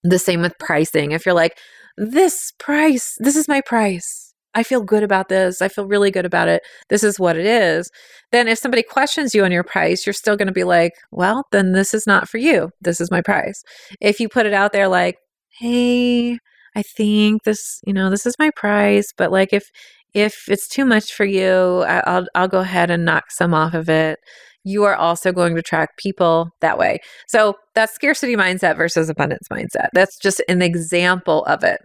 The 0.03 0.19
same 0.19 0.41
with 0.41 0.53
pricing. 0.59 1.11
If 1.11 1.25
you're 1.25 1.33
like, 1.33 1.57
this 1.97 2.51
price, 2.59 3.15
this 3.19 3.35
is 3.35 3.47
my 3.47 3.61
price. 3.61 4.33
I 4.55 4.63
feel 4.63 4.81
good 4.81 5.03
about 5.03 5.29
this. 5.29 5.61
I 5.61 5.67
feel 5.67 5.87
really 5.87 6.11
good 6.11 6.25
about 6.25 6.47
it. 6.47 6.61
This 6.89 7.03
is 7.03 7.19
what 7.19 7.37
it 7.37 7.45
is. 7.45 7.89
Then, 8.31 8.47
if 8.47 8.59
somebody 8.59 8.83
questions 8.83 9.33
you 9.33 9.43
on 9.43 9.51
your 9.51 9.63
price, 9.63 10.05
you're 10.05 10.13
still 10.13 10.37
going 10.37 10.47
to 10.47 10.53
be 10.53 10.63
like, 10.63 10.93
well, 11.11 11.45
then 11.51 11.71
this 11.73 11.93
is 11.93 12.05
not 12.05 12.29
for 12.29 12.37
you. 12.37 12.69
This 12.81 13.01
is 13.01 13.09
my 13.09 13.21
price. 13.21 13.63
If 13.99 14.19
you 14.19 14.29
put 14.29 14.45
it 14.45 14.53
out 14.53 14.71
there 14.71 14.87
like, 14.87 15.17
hey, 15.57 16.37
I 16.75 16.81
think 16.83 17.43
this, 17.43 17.81
you 17.85 17.93
know, 17.93 18.09
this 18.09 18.25
is 18.25 18.35
my 18.39 18.51
price, 18.55 19.11
but 19.17 19.31
like 19.31 19.53
if 19.53 19.69
if 20.13 20.47
it's 20.47 20.67
too 20.67 20.85
much 20.85 21.13
for 21.13 21.25
you, 21.25 21.83
I'll 21.87 22.27
I'll 22.35 22.47
go 22.47 22.59
ahead 22.59 22.91
and 22.91 23.05
knock 23.05 23.31
some 23.31 23.53
off 23.53 23.73
of 23.73 23.89
it 23.89 24.19
you 24.63 24.83
are 24.83 24.95
also 24.95 25.31
going 25.31 25.53
to 25.53 25.59
attract 25.59 25.97
people 25.97 26.49
that 26.61 26.77
way. 26.77 26.99
So 27.27 27.55
that's 27.75 27.93
scarcity 27.93 28.35
mindset 28.35 28.77
versus 28.77 29.09
abundance 29.09 29.47
mindset. 29.51 29.89
That's 29.93 30.17
just 30.17 30.41
an 30.47 30.61
example 30.61 31.43
of 31.45 31.63
it. 31.63 31.79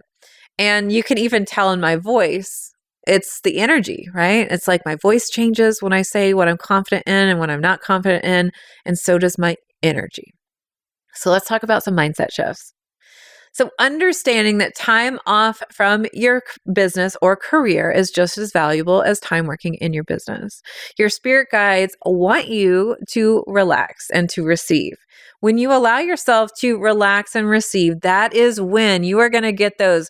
And 0.57 0.91
you 0.91 1.03
can 1.03 1.17
even 1.17 1.45
tell 1.45 1.71
in 1.71 1.79
my 1.79 1.95
voice, 1.95 2.71
it's 3.07 3.41
the 3.41 3.59
energy, 3.59 4.07
right? 4.13 4.47
It's 4.51 4.67
like 4.67 4.81
my 4.85 4.97
voice 5.01 5.29
changes 5.29 5.81
when 5.81 5.93
I 5.93 6.01
say 6.01 6.33
what 6.33 6.47
I'm 6.47 6.57
confident 6.57 7.03
in 7.07 7.29
and 7.29 7.39
when 7.39 7.49
I'm 7.49 7.61
not 7.61 7.81
confident 7.81 8.25
in. 8.25 8.51
And 8.85 8.97
so 8.97 9.17
does 9.17 9.37
my 9.37 9.55
energy. 9.81 10.33
So 11.15 11.31
let's 11.31 11.47
talk 11.47 11.63
about 11.63 11.83
some 11.83 11.95
mindset 11.95 12.31
shifts. 12.31 12.73
So, 13.51 13.69
understanding 13.79 14.59
that 14.59 14.75
time 14.75 15.19
off 15.25 15.61
from 15.71 16.05
your 16.13 16.43
business 16.71 17.15
or 17.21 17.35
career 17.35 17.91
is 17.91 18.11
just 18.11 18.37
as 18.37 18.51
valuable 18.51 19.01
as 19.01 19.19
time 19.19 19.47
working 19.47 19.75
in 19.75 19.93
your 19.93 20.03
business. 20.03 20.61
Your 20.97 21.09
spirit 21.09 21.47
guides 21.51 21.95
want 22.05 22.47
you 22.47 22.95
to 23.11 23.43
relax 23.47 24.09
and 24.11 24.29
to 24.31 24.43
receive. 24.43 24.93
When 25.41 25.57
you 25.57 25.71
allow 25.71 25.99
yourself 25.99 26.51
to 26.59 26.77
relax 26.77 27.35
and 27.35 27.49
receive, 27.49 28.01
that 28.01 28.33
is 28.33 28.59
when 28.61 29.03
you 29.03 29.19
are 29.19 29.29
going 29.29 29.43
to 29.43 29.53
get 29.53 29.77
those 29.77 30.09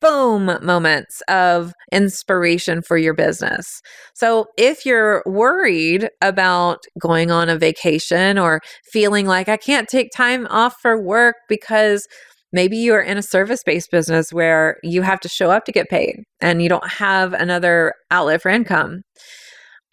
boom 0.00 0.58
moments 0.62 1.22
of 1.28 1.72
inspiration 1.90 2.82
for 2.82 2.98
your 2.98 3.14
business. 3.14 3.80
So, 4.14 4.46
if 4.56 4.86
you're 4.86 5.22
worried 5.26 6.08
about 6.20 6.84
going 7.00 7.30
on 7.30 7.48
a 7.48 7.58
vacation 7.58 8.38
or 8.38 8.60
feeling 8.84 9.26
like 9.26 9.48
I 9.48 9.56
can't 9.56 9.88
take 9.88 10.10
time 10.14 10.46
off 10.48 10.76
for 10.80 11.00
work 11.00 11.36
because 11.48 12.06
Maybe 12.52 12.76
you're 12.76 13.00
in 13.00 13.18
a 13.18 13.22
service 13.22 13.62
based 13.64 13.90
business 13.90 14.32
where 14.32 14.76
you 14.82 15.02
have 15.02 15.20
to 15.20 15.28
show 15.28 15.50
up 15.50 15.64
to 15.64 15.72
get 15.72 15.88
paid 15.88 16.16
and 16.40 16.62
you 16.62 16.68
don't 16.68 16.88
have 16.88 17.32
another 17.32 17.94
outlet 18.10 18.42
for 18.42 18.50
income. 18.50 19.02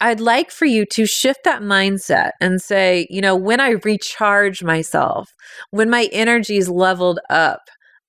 I'd 0.00 0.20
like 0.20 0.50
for 0.50 0.64
you 0.66 0.84
to 0.92 1.06
shift 1.06 1.40
that 1.44 1.62
mindset 1.62 2.32
and 2.40 2.60
say, 2.60 3.06
you 3.10 3.20
know, 3.20 3.36
when 3.36 3.60
I 3.60 3.76
recharge 3.84 4.62
myself, 4.62 5.30
when 5.70 5.88
my 5.88 6.08
energy 6.12 6.56
is 6.56 6.68
leveled 6.68 7.20
up, 7.30 7.60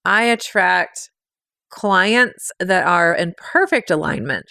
I 0.03 0.23
attract 0.23 1.09
clients 1.69 2.51
that 2.59 2.85
are 2.85 3.13
in 3.13 3.33
perfect 3.37 3.91
alignment. 3.91 4.45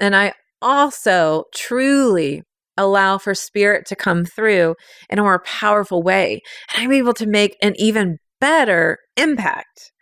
And 0.00 0.16
I 0.16 0.32
also 0.62 1.44
truly 1.54 2.42
allow 2.76 3.18
for 3.18 3.34
spirit 3.34 3.86
to 3.86 3.96
come 3.96 4.24
through 4.24 4.74
in 5.08 5.18
a 5.18 5.22
more 5.22 5.42
powerful 5.44 6.02
way. 6.02 6.40
And 6.74 6.84
I'm 6.84 6.92
able 6.92 7.14
to 7.14 7.26
make 7.26 7.56
an 7.62 7.74
even 7.76 8.18
better 8.40 8.98
impact. 9.16 9.92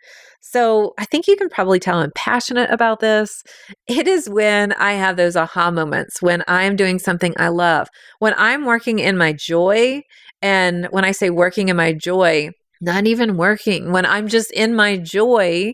So 0.41 0.93
I 0.97 1.05
think 1.05 1.27
you 1.27 1.35
can 1.35 1.49
probably 1.49 1.79
tell 1.79 1.99
I'm 1.99 2.11
passionate 2.15 2.71
about 2.71 3.01
this. 3.01 3.43
It 3.87 4.07
is 4.07 4.27
when 4.29 4.73
I 4.73 4.93
have 4.93 5.15
those 5.15 5.35
aha 5.35 5.69
moments, 5.69 6.21
when 6.21 6.43
I'm 6.47 6.75
doing 6.75 6.97
something 6.97 7.35
I 7.37 7.49
love, 7.49 7.87
when 8.17 8.33
I'm 8.37 8.65
working 8.65 8.97
in 8.99 9.17
my 9.17 9.33
joy. 9.33 10.01
And 10.41 10.87
when 10.91 11.05
I 11.05 11.11
say 11.11 11.29
working 11.29 11.69
in 11.69 11.75
my 11.75 11.93
joy, 11.93 12.49
not 12.81 13.05
even 13.05 13.37
working, 13.37 13.91
when 13.91 14.05
I'm 14.05 14.27
just 14.27 14.51
in 14.51 14.73
my 14.73 14.97
joy 14.97 15.73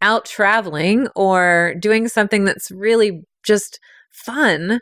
out 0.00 0.24
traveling 0.24 1.08
or 1.14 1.74
doing 1.80 2.08
something 2.08 2.44
that's 2.44 2.70
really 2.70 3.22
just 3.44 3.78
fun 4.10 4.80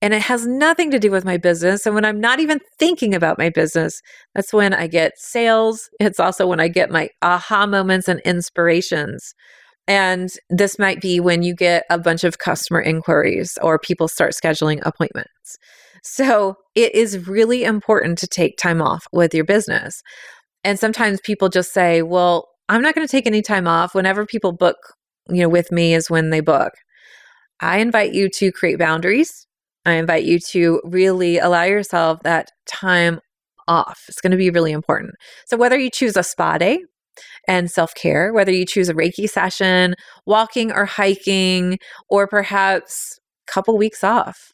and 0.00 0.14
it 0.14 0.22
has 0.22 0.46
nothing 0.46 0.90
to 0.92 0.98
do 0.98 1.10
with 1.10 1.24
my 1.24 1.36
business. 1.36 1.84
And 1.84 1.94
when 1.94 2.04
I'm 2.04 2.20
not 2.20 2.38
even 2.40 2.60
thinking 2.78 3.14
about 3.14 3.38
my 3.38 3.50
business, 3.50 4.00
that's 4.34 4.52
when 4.52 4.72
I 4.72 4.86
get 4.86 5.18
sales. 5.18 5.90
It's 5.98 6.20
also 6.20 6.46
when 6.46 6.60
I 6.60 6.68
get 6.68 6.90
my 6.90 7.08
aha 7.20 7.66
moments 7.66 8.08
and 8.08 8.20
inspirations. 8.20 9.34
And 9.88 10.30
this 10.50 10.78
might 10.78 11.00
be 11.00 11.18
when 11.18 11.42
you 11.42 11.54
get 11.54 11.84
a 11.90 11.98
bunch 11.98 12.22
of 12.22 12.38
customer 12.38 12.80
inquiries 12.80 13.58
or 13.60 13.78
people 13.78 14.06
start 14.06 14.34
scheduling 14.34 14.80
appointments. 14.84 15.58
So 16.04 16.56
it 16.76 16.94
is 16.94 17.26
really 17.26 17.64
important 17.64 18.18
to 18.18 18.28
take 18.28 18.56
time 18.56 18.80
off 18.80 19.06
with 19.12 19.34
your 19.34 19.44
business. 19.44 20.02
And 20.62 20.78
sometimes 20.78 21.20
people 21.22 21.48
just 21.48 21.72
say, 21.72 22.02
well, 22.02 22.48
I'm 22.68 22.82
not 22.82 22.94
going 22.94 23.06
to 23.06 23.10
take 23.10 23.26
any 23.26 23.42
time 23.42 23.66
off. 23.66 23.94
Whenever 23.94 24.26
people 24.26 24.52
book, 24.52 24.76
you 25.28 25.42
know, 25.42 25.48
with 25.48 25.72
me 25.72 25.94
is 25.94 26.10
when 26.10 26.30
they 26.30 26.40
book. 26.40 26.74
I 27.60 27.78
invite 27.78 28.12
you 28.12 28.28
to 28.34 28.52
create 28.52 28.78
boundaries 28.78 29.47
I 29.88 29.94
invite 29.94 30.24
you 30.24 30.38
to 30.50 30.80
really 30.84 31.38
allow 31.38 31.64
yourself 31.64 32.22
that 32.22 32.50
time 32.66 33.20
off. 33.66 34.04
It's 34.08 34.20
going 34.20 34.30
to 34.32 34.36
be 34.36 34.50
really 34.50 34.72
important. 34.72 35.14
So, 35.46 35.56
whether 35.56 35.78
you 35.78 35.90
choose 35.90 36.16
a 36.16 36.22
spa 36.22 36.58
day 36.58 36.80
and 37.46 37.70
self 37.70 37.94
care, 37.94 38.32
whether 38.32 38.52
you 38.52 38.66
choose 38.66 38.88
a 38.88 38.94
Reiki 38.94 39.28
session, 39.28 39.94
walking 40.26 40.72
or 40.72 40.86
hiking, 40.86 41.78
or 42.08 42.26
perhaps 42.26 43.18
a 43.48 43.52
couple 43.52 43.76
weeks 43.76 44.02
off, 44.02 44.52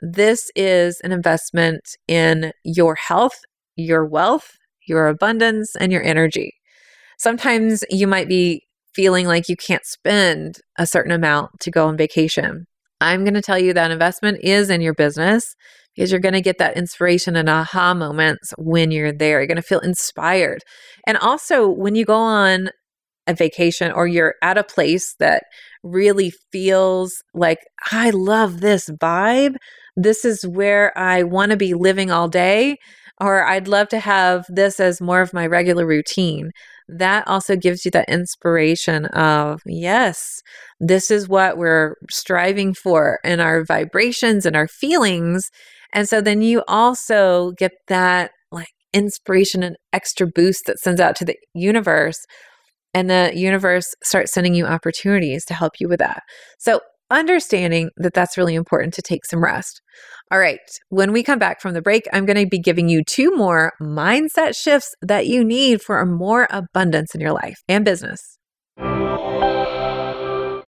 this 0.00 0.50
is 0.54 1.00
an 1.00 1.12
investment 1.12 1.96
in 2.06 2.52
your 2.64 2.94
health, 2.94 3.40
your 3.76 4.04
wealth, 4.04 4.56
your 4.86 5.08
abundance, 5.08 5.74
and 5.76 5.92
your 5.92 6.02
energy. 6.02 6.54
Sometimes 7.18 7.84
you 7.90 8.06
might 8.06 8.28
be 8.28 8.62
feeling 8.94 9.26
like 9.26 9.48
you 9.48 9.56
can't 9.56 9.84
spend 9.84 10.58
a 10.78 10.86
certain 10.86 11.12
amount 11.12 11.50
to 11.60 11.70
go 11.70 11.86
on 11.86 11.96
vacation. 11.96 12.66
I'm 13.00 13.24
going 13.24 13.34
to 13.34 13.42
tell 13.42 13.58
you 13.58 13.72
that 13.74 13.90
investment 13.90 14.38
is 14.42 14.70
in 14.70 14.80
your 14.80 14.94
business 14.94 15.54
because 15.94 16.10
you're 16.10 16.20
going 16.20 16.34
to 16.34 16.40
get 16.40 16.58
that 16.58 16.76
inspiration 16.76 17.36
and 17.36 17.48
aha 17.48 17.94
moments 17.94 18.52
when 18.58 18.90
you're 18.90 19.12
there. 19.12 19.40
You're 19.40 19.46
going 19.46 19.56
to 19.56 19.62
feel 19.62 19.80
inspired. 19.80 20.62
And 21.06 21.16
also, 21.18 21.68
when 21.68 21.94
you 21.94 22.04
go 22.04 22.16
on 22.16 22.70
a 23.26 23.34
vacation 23.34 23.92
or 23.92 24.06
you're 24.06 24.34
at 24.42 24.58
a 24.58 24.64
place 24.64 25.14
that 25.18 25.44
really 25.82 26.32
feels 26.52 27.22
like, 27.34 27.58
I 27.92 28.10
love 28.10 28.60
this 28.60 28.88
vibe, 28.88 29.56
this 29.96 30.24
is 30.24 30.46
where 30.46 30.96
I 30.96 31.22
want 31.24 31.50
to 31.50 31.56
be 31.56 31.74
living 31.74 32.10
all 32.10 32.28
day, 32.28 32.76
or 33.20 33.44
I'd 33.44 33.68
love 33.68 33.88
to 33.88 33.98
have 33.98 34.44
this 34.48 34.78
as 34.80 35.00
more 35.00 35.20
of 35.20 35.34
my 35.34 35.46
regular 35.46 35.86
routine 35.86 36.50
that 36.88 37.26
also 37.28 37.54
gives 37.56 37.84
you 37.84 37.90
that 37.90 38.08
inspiration 38.08 39.06
of, 39.06 39.60
yes, 39.66 40.42
this 40.80 41.10
is 41.10 41.28
what 41.28 41.58
we're 41.58 41.96
striving 42.10 42.74
for 42.74 43.18
in 43.24 43.40
our 43.40 43.64
vibrations 43.64 44.46
and 44.46 44.56
our 44.56 44.68
feelings. 44.68 45.50
And 45.92 46.08
so 46.08 46.20
then 46.20 46.42
you 46.42 46.62
also 46.66 47.52
get 47.52 47.72
that 47.88 48.30
like 48.50 48.68
inspiration 48.92 49.62
and 49.62 49.76
extra 49.92 50.26
boost 50.26 50.64
that 50.66 50.78
sends 50.78 51.00
out 51.00 51.16
to 51.16 51.24
the 51.24 51.36
universe. 51.54 52.18
And 52.94 53.10
the 53.10 53.32
universe 53.34 53.86
starts 54.02 54.32
sending 54.32 54.54
you 54.54 54.64
opportunities 54.64 55.44
to 55.46 55.54
help 55.54 55.74
you 55.78 55.88
with 55.88 55.98
that. 55.98 56.22
So 56.58 56.80
understanding 57.10 57.90
that 57.96 58.14
that's 58.14 58.36
really 58.36 58.54
important 58.54 58.94
to 58.94 59.02
take 59.02 59.24
some 59.24 59.42
rest. 59.42 59.80
All 60.30 60.38
right, 60.38 60.60
when 60.90 61.12
we 61.12 61.22
come 61.22 61.38
back 61.38 61.60
from 61.60 61.74
the 61.74 61.82
break, 61.82 62.06
I'm 62.12 62.26
going 62.26 62.36
to 62.36 62.46
be 62.46 62.58
giving 62.58 62.88
you 62.88 63.02
two 63.02 63.34
more 63.34 63.72
mindset 63.80 64.56
shifts 64.56 64.94
that 65.00 65.26
you 65.26 65.42
need 65.44 65.80
for 65.80 66.04
more 66.04 66.46
abundance 66.50 67.14
in 67.14 67.20
your 67.20 67.32
life 67.32 67.62
and 67.68 67.84
business. 67.84 68.38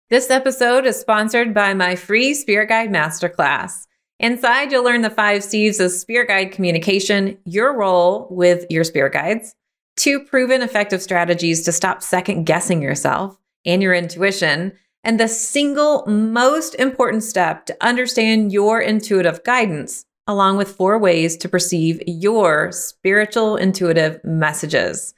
This 0.09 0.31
episode 0.31 0.85
is 0.85 0.99
sponsored 0.99 1.53
by 1.53 1.73
my 1.73 1.95
free 1.95 2.33
Spirit 2.33 2.69
Guide 2.69 2.89
Masterclass. 2.89 3.85
Inside, 4.19 4.71
you'll 4.71 4.83
learn 4.83 5.01
the 5.01 5.09
five 5.09 5.43
C's 5.43 5.79
of 5.79 5.91
Spirit 5.91 6.27
Guide 6.27 6.51
communication, 6.51 7.37
your 7.45 7.77
role 7.77 8.27
with 8.31 8.65
your 8.69 8.83
Spirit 8.83 9.13
Guides, 9.13 9.55
two 9.95 10.19
proven 10.19 10.61
effective 10.61 11.01
strategies 11.01 11.63
to 11.63 11.71
stop 11.71 12.01
second 12.01 12.45
guessing 12.45 12.81
yourself 12.81 13.37
and 13.65 13.81
your 13.81 13.93
intuition 13.93 14.73
and 15.03 15.19
the 15.19 15.27
single 15.27 16.05
most 16.07 16.75
important 16.75 17.23
step 17.23 17.65
to 17.67 17.77
understand 17.81 18.51
your 18.51 18.81
intuitive 18.81 19.43
guidance, 19.43 20.05
along 20.27 20.57
with 20.57 20.75
four 20.75 20.97
ways 20.97 21.37
to 21.37 21.49
perceive 21.49 22.01
your 22.05 22.71
spiritual 22.71 23.55
intuitive 23.55 24.19
messages. 24.23 25.13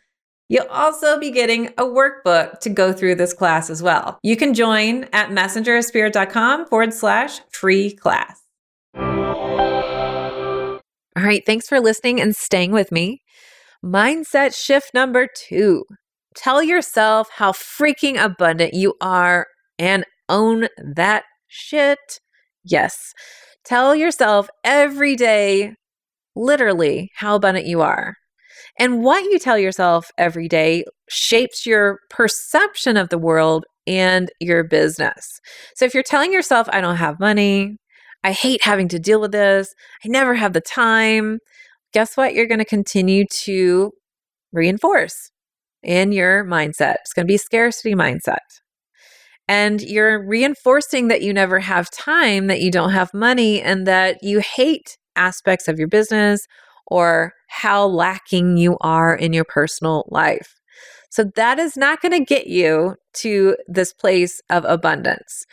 You'll 0.49 0.67
also 0.67 1.17
be 1.19 1.31
getting 1.31 1.67
a 1.77 1.83
workbook 1.83 2.59
to 2.59 2.69
go 2.69 2.91
through 2.91 3.15
this 3.15 3.33
class 3.33 3.69
as 3.69 3.81
well. 3.81 4.19
You 4.21 4.35
can 4.35 4.53
join 4.53 5.05
at 5.13 5.29
messengerspirit.com 5.29 6.65
forward 6.65 6.93
slash 6.93 7.39
free 7.51 7.91
class. 7.91 8.41
All 11.17 11.23
right, 11.23 11.45
thanks 11.45 11.67
for 11.67 11.79
listening 11.79 12.19
and 12.19 12.35
staying 12.35 12.71
with 12.71 12.91
me. 12.91 13.21
Mindset 13.83 14.53
shift 14.53 14.93
number 14.93 15.27
two 15.33 15.85
Tell 16.35 16.63
yourself 16.63 17.29
how 17.35 17.51
freaking 17.51 18.21
abundant 18.21 18.73
you 18.73 18.93
are 19.01 19.47
and 19.81 20.05
own 20.29 20.67
that 20.95 21.23
shit. 21.47 22.19
Yes. 22.63 23.13
Tell 23.65 23.95
yourself 23.95 24.47
every 24.63 25.15
day, 25.15 25.73
literally, 26.35 27.09
how 27.15 27.35
abundant 27.35 27.65
you 27.65 27.81
are. 27.81 28.13
And 28.77 29.03
what 29.03 29.23
you 29.23 29.39
tell 29.39 29.57
yourself 29.57 30.09
every 30.19 30.47
day 30.47 30.85
shapes 31.09 31.65
your 31.65 31.97
perception 32.11 32.95
of 32.95 33.09
the 33.09 33.17
world 33.17 33.65
and 33.87 34.29
your 34.39 34.63
business. 34.63 35.39
So 35.75 35.85
if 35.85 35.95
you're 35.95 36.03
telling 36.03 36.31
yourself, 36.31 36.67
I 36.71 36.79
don't 36.79 36.97
have 36.97 37.19
money, 37.19 37.77
I 38.23 38.33
hate 38.33 38.63
having 38.63 38.87
to 38.89 38.99
deal 38.99 39.19
with 39.19 39.31
this, 39.31 39.73
I 40.05 40.09
never 40.09 40.35
have 40.35 40.53
the 40.53 40.61
time, 40.61 41.39
guess 41.91 42.15
what? 42.15 42.35
You're 42.35 42.45
going 42.45 42.59
to 42.59 42.65
continue 42.65 43.25
to 43.45 43.91
reinforce 44.53 45.31
in 45.81 46.11
your 46.11 46.45
mindset. 46.45 46.97
It's 47.01 47.13
going 47.13 47.25
to 47.25 47.31
be 47.31 47.37
scarcity 47.37 47.95
mindset. 47.95 48.37
And 49.51 49.81
you're 49.81 50.25
reinforcing 50.25 51.09
that 51.09 51.23
you 51.23 51.33
never 51.33 51.59
have 51.59 51.91
time, 51.91 52.47
that 52.47 52.61
you 52.61 52.71
don't 52.71 52.93
have 52.93 53.13
money, 53.13 53.61
and 53.61 53.85
that 53.85 54.23
you 54.23 54.39
hate 54.39 54.97
aspects 55.17 55.67
of 55.67 55.77
your 55.77 55.89
business 55.89 56.47
or 56.87 57.33
how 57.49 57.85
lacking 57.85 58.55
you 58.55 58.77
are 58.79 59.13
in 59.13 59.33
your 59.33 59.43
personal 59.43 60.05
life. 60.07 60.55
So 61.09 61.25
that 61.35 61.59
is 61.59 61.75
not 61.75 62.01
going 62.01 62.13
to 62.13 62.23
get 62.23 62.47
you 62.47 62.95
to 63.15 63.57
this 63.67 63.91
place 63.91 64.39
of 64.49 64.63
abundance. 64.63 65.43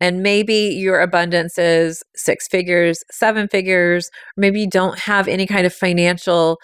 And 0.00 0.20
maybe 0.20 0.74
your 0.74 1.00
abundance 1.00 1.56
is 1.56 2.02
six 2.16 2.48
figures, 2.48 3.04
seven 3.12 3.46
figures, 3.46 4.10
maybe 4.36 4.62
you 4.62 4.68
don't 4.68 4.98
have 4.98 5.28
any 5.28 5.46
kind 5.46 5.64
of 5.64 5.72
financial 5.72 6.58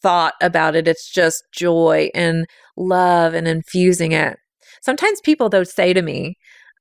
thought 0.00 0.36
about 0.40 0.74
it. 0.74 0.88
It's 0.88 1.12
just 1.12 1.44
joy 1.52 2.08
and 2.14 2.46
love 2.78 3.34
and 3.34 3.46
infusing 3.46 4.12
it. 4.12 4.38
Sometimes 4.80 5.20
people, 5.20 5.48
though, 5.48 5.64
say 5.64 5.92
to 5.92 6.02
me, 6.02 6.36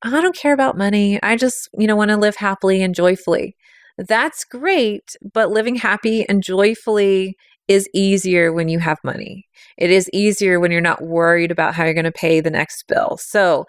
oh, 0.05 0.15
I 0.15 0.21
don't 0.21 0.35
care 0.35 0.53
about 0.53 0.77
money. 0.77 1.21
I 1.21 1.35
just, 1.35 1.69
you 1.77 1.87
know, 1.87 1.95
want 1.95 2.09
to 2.09 2.17
live 2.17 2.35
happily 2.35 2.81
and 2.81 2.95
joyfully. 2.95 3.55
That's 3.97 4.45
great, 4.45 5.15
but 5.33 5.51
living 5.51 5.75
happy 5.75 6.27
and 6.29 6.41
joyfully 6.41 7.35
is 7.67 7.87
easier 7.93 8.51
when 8.53 8.69
you 8.69 8.79
have 8.79 8.97
money. 9.03 9.45
It 9.77 9.91
is 9.91 10.09
easier 10.13 10.59
when 10.59 10.71
you're 10.71 10.81
not 10.81 11.03
worried 11.03 11.51
about 11.51 11.75
how 11.75 11.83
you're 11.83 11.93
going 11.93 12.05
to 12.05 12.11
pay 12.11 12.39
the 12.39 12.49
next 12.49 12.85
bill. 12.87 13.17
So, 13.21 13.65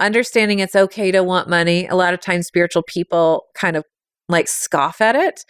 understanding 0.00 0.58
it's 0.58 0.76
okay 0.76 1.10
to 1.10 1.24
want 1.24 1.48
money. 1.48 1.86
A 1.86 1.96
lot 1.96 2.14
of 2.14 2.20
times, 2.20 2.46
spiritual 2.46 2.82
people 2.86 3.44
kind 3.54 3.76
of 3.76 3.84
like 4.28 4.48
scoff 4.48 5.00
at 5.00 5.16
it. 5.16 5.44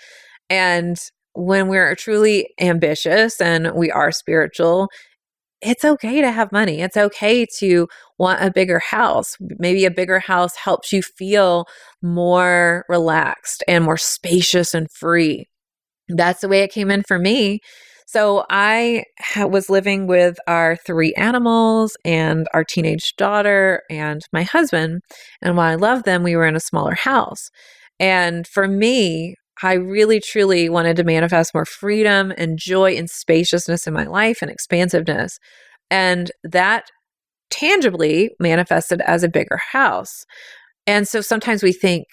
And 0.51 0.97
when 1.35 1.69
we're 1.69 1.95
truly 1.95 2.49
ambitious 2.61 3.41
and 3.41 3.73
we 3.75 3.91
are 3.91 4.13
spiritual, 4.13 4.89
it's 5.61 5.85
okay 5.85 6.21
to 6.21 6.31
have 6.31 6.53
money. 6.53 6.81
It's 6.81 6.97
okay 6.97 7.47
to 7.59 7.89
want 8.19 8.43
a 8.43 8.51
bigger 8.51 8.79
house. 8.79 9.37
Maybe 9.41 9.85
a 9.85 9.91
bigger 9.91 10.21
house 10.21 10.55
helps 10.57 10.93
you 10.93 11.03
feel 11.03 11.67
more 12.03 12.85
relaxed 12.89 13.65
and 13.67 13.85
more 13.85 13.97
spacious 13.97 14.75
and 14.75 14.91
free. 14.91 15.47
That's 16.09 16.41
the 16.41 16.49
way 16.49 16.63
it 16.63 16.73
came 16.73 16.91
in 16.91 17.03
for 17.03 17.19
me. 17.19 17.61
So 18.07 18.47
I 18.49 19.05
ha- 19.21 19.47
was 19.47 19.69
living 19.69 20.07
with 20.07 20.39
our 20.47 20.77
three 20.77 21.13
animals 21.15 21.95
and 22.07 22.49
our 22.55 22.65
teenage 22.65 23.15
daughter 23.17 23.83
and 23.91 24.23
my 24.33 24.45
husband. 24.45 25.03
And 25.43 25.57
while 25.57 25.71
I 25.71 25.75
loved 25.75 26.07
them, 26.07 26.23
we 26.23 26.35
were 26.35 26.47
in 26.47 26.57
a 26.57 26.61
smaller 26.61 26.95
house. 26.95 27.51
And 28.01 28.47
for 28.47 28.67
me, 28.67 29.35
I 29.63 29.75
really 29.75 30.21
truly 30.21 30.69
wanted 30.69 30.97
to 30.97 31.05
manifest 31.05 31.55
more 31.55 31.65
freedom 31.65 32.33
and 32.37 32.59
joy 32.59 32.93
and 32.93 33.11
spaciousness 33.11 33.87
in 33.87 33.95
my 33.95 34.05
life 34.05 34.39
and 34.43 34.51
expansiveness. 34.51 35.39
And 35.91 36.31
that 36.45 36.85
tangibly 37.51 38.31
manifested 38.39 39.01
as 39.01 39.25
a 39.25 39.29
bigger 39.29 39.59
house. 39.73 40.25
And 40.87 41.09
so 41.09 41.21
sometimes 41.21 41.63
we 41.63 41.73
think 41.73 42.05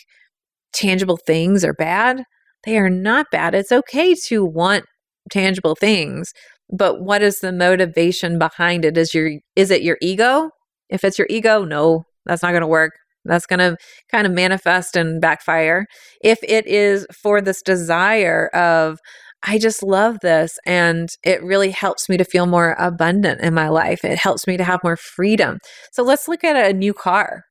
tangible 0.73 1.17
things 1.17 1.63
are 1.63 1.73
bad. 1.73 2.23
They 2.63 2.77
are 2.77 2.89
not 2.89 3.27
bad. 3.31 3.53
It's 3.53 3.71
okay 3.71 4.15
to 4.27 4.43
want 4.43 4.85
tangible 5.31 5.75
things 5.75 6.33
but 6.69 7.01
what 7.01 7.21
is 7.21 7.39
the 7.39 7.51
motivation 7.51 8.39
behind 8.39 8.85
it 8.85 8.97
is 8.97 9.13
your 9.13 9.31
is 9.55 9.71
it 9.71 9.83
your 9.83 9.97
ego 10.01 10.49
if 10.89 11.03
it's 11.03 11.17
your 11.17 11.27
ego 11.29 11.63
no 11.63 12.03
that's 12.25 12.41
not 12.41 12.51
going 12.51 12.61
to 12.61 12.67
work 12.67 12.93
that's 13.25 13.45
going 13.45 13.59
to 13.59 13.77
kind 14.11 14.25
of 14.25 14.33
manifest 14.33 14.95
and 14.95 15.21
backfire 15.21 15.85
if 16.23 16.39
it 16.43 16.65
is 16.67 17.05
for 17.21 17.41
this 17.41 17.61
desire 17.61 18.47
of 18.47 18.99
I 19.47 19.59
just 19.59 19.83
love 19.83 20.17
this 20.21 20.57
and 20.65 21.09
it 21.23 21.43
really 21.43 21.69
helps 21.69 22.09
me 22.09 22.17
to 22.17 22.23
feel 22.23 22.47
more 22.47 22.75
abundant 22.79 23.41
in 23.41 23.53
my 23.53 23.69
life. 23.69 24.03
It 24.03 24.17
helps 24.17 24.47
me 24.47 24.57
to 24.57 24.63
have 24.63 24.79
more 24.83 24.97
freedom. 24.97 25.59
So 25.91 26.01
let's 26.03 26.27
look 26.27 26.43
at 26.43 26.55
a 26.55 26.73
new 26.73 26.93
car. 26.93 27.43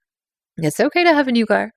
It's 0.57 0.81
okay 0.81 1.05
to 1.05 1.15
have 1.15 1.29
a 1.29 1.33
new 1.33 1.47
car. 1.47 1.71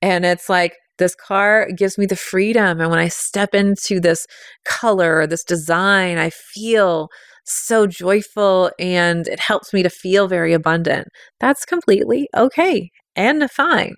And 0.00 0.24
it's 0.24 0.48
like, 0.48 0.74
this 0.98 1.14
car 1.14 1.68
gives 1.76 1.96
me 1.96 2.06
the 2.06 2.16
freedom. 2.16 2.80
And 2.80 2.90
when 2.90 2.98
I 2.98 3.08
step 3.08 3.54
into 3.54 4.00
this 4.00 4.26
color, 4.64 5.26
this 5.26 5.44
design, 5.44 6.18
I 6.18 6.30
feel 6.30 7.08
so 7.44 7.86
joyful 7.86 8.70
and 8.78 9.26
it 9.26 9.40
helps 9.40 9.72
me 9.72 9.82
to 9.82 9.90
feel 9.90 10.28
very 10.28 10.52
abundant. 10.52 11.08
That's 11.40 11.64
completely 11.64 12.28
okay 12.36 12.90
and 13.18 13.50
fine. 13.50 13.96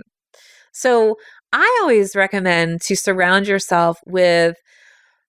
So 0.73 1.17
I 1.53 1.79
always 1.83 2.17
recommend 2.17 2.81
to 2.83 2.97
surround 2.97 3.47
yourself 3.47 3.99
with 4.07 4.57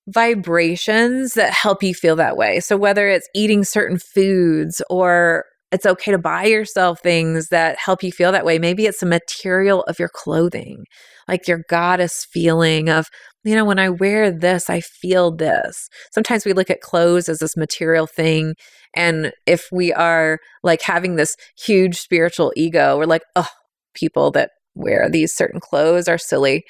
vibrations 0.07 1.35
that 1.35 1.53
help 1.53 1.83
you 1.83 1.93
feel 1.93 2.15
that 2.15 2.37
way. 2.37 2.59
So 2.59 2.77
whether 2.77 3.07
it's 3.07 3.29
eating 3.35 3.63
certain 3.63 3.99
foods 3.99 4.81
or 4.89 5.45
it's 5.71 5.85
okay 5.85 6.11
to 6.11 6.17
buy 6.17 6.45
yourself 6.45 6.99
things 7.01 7.47
that 7.47 7.77
help 7.77 8.03
you 8.03 8.11
feel 8.11 8.31
that 8.33 8.45
way. 8.45 8.59
Maybe 8.59 8.85
it's 8.85 8.99
the 8.99 9.05
material 9.05 9.83
of 9.83 9.99
your 9.99 10.09
clothing, 10.09 10.83
like 11.29 11.47
your 11.47 11.61
goddess 11.69 12.27
feeling 12.29 12.89
of, 12.89 13.07
you 13.45 13.55
know, 13.55 13.63
when 13.63 13.79
I 13.79 13.89
wear 13.89 14.31
this, 14.31 14.69
I 14.69 14.81
feel 14.81 15.33
this. 15.33 15.87
Sometimes 16.13 16.45
we 16.45 16.53
look 16.53 16.69
at 16.69 16.81
clothes 16.81 17.29
as 17.29 17.39
this 17.39 17.55
material 17.55 18.05
thing. 18.05 18.55
And 18.95 19.31
if 19.45 19.69
we 19.71 19.93
are 19.93 20.39
like 20.61 20.81
having 20.81 21.15
this 21.15 21.37
huge 21.57 21.97
spiritual 21.97 22.51
ego, 22.57 22.97
we're 22.97 23.05
like, 23.05 23.23
oh, 23.37 23.47
people 23.93 24.31
that 24.31 24.51
wear 24.75 25.09
these 25.09 25.33
certain 25.33 25.59
clothes 25.59 26.07
are 26.07 26.17
silly. 26.17 26.63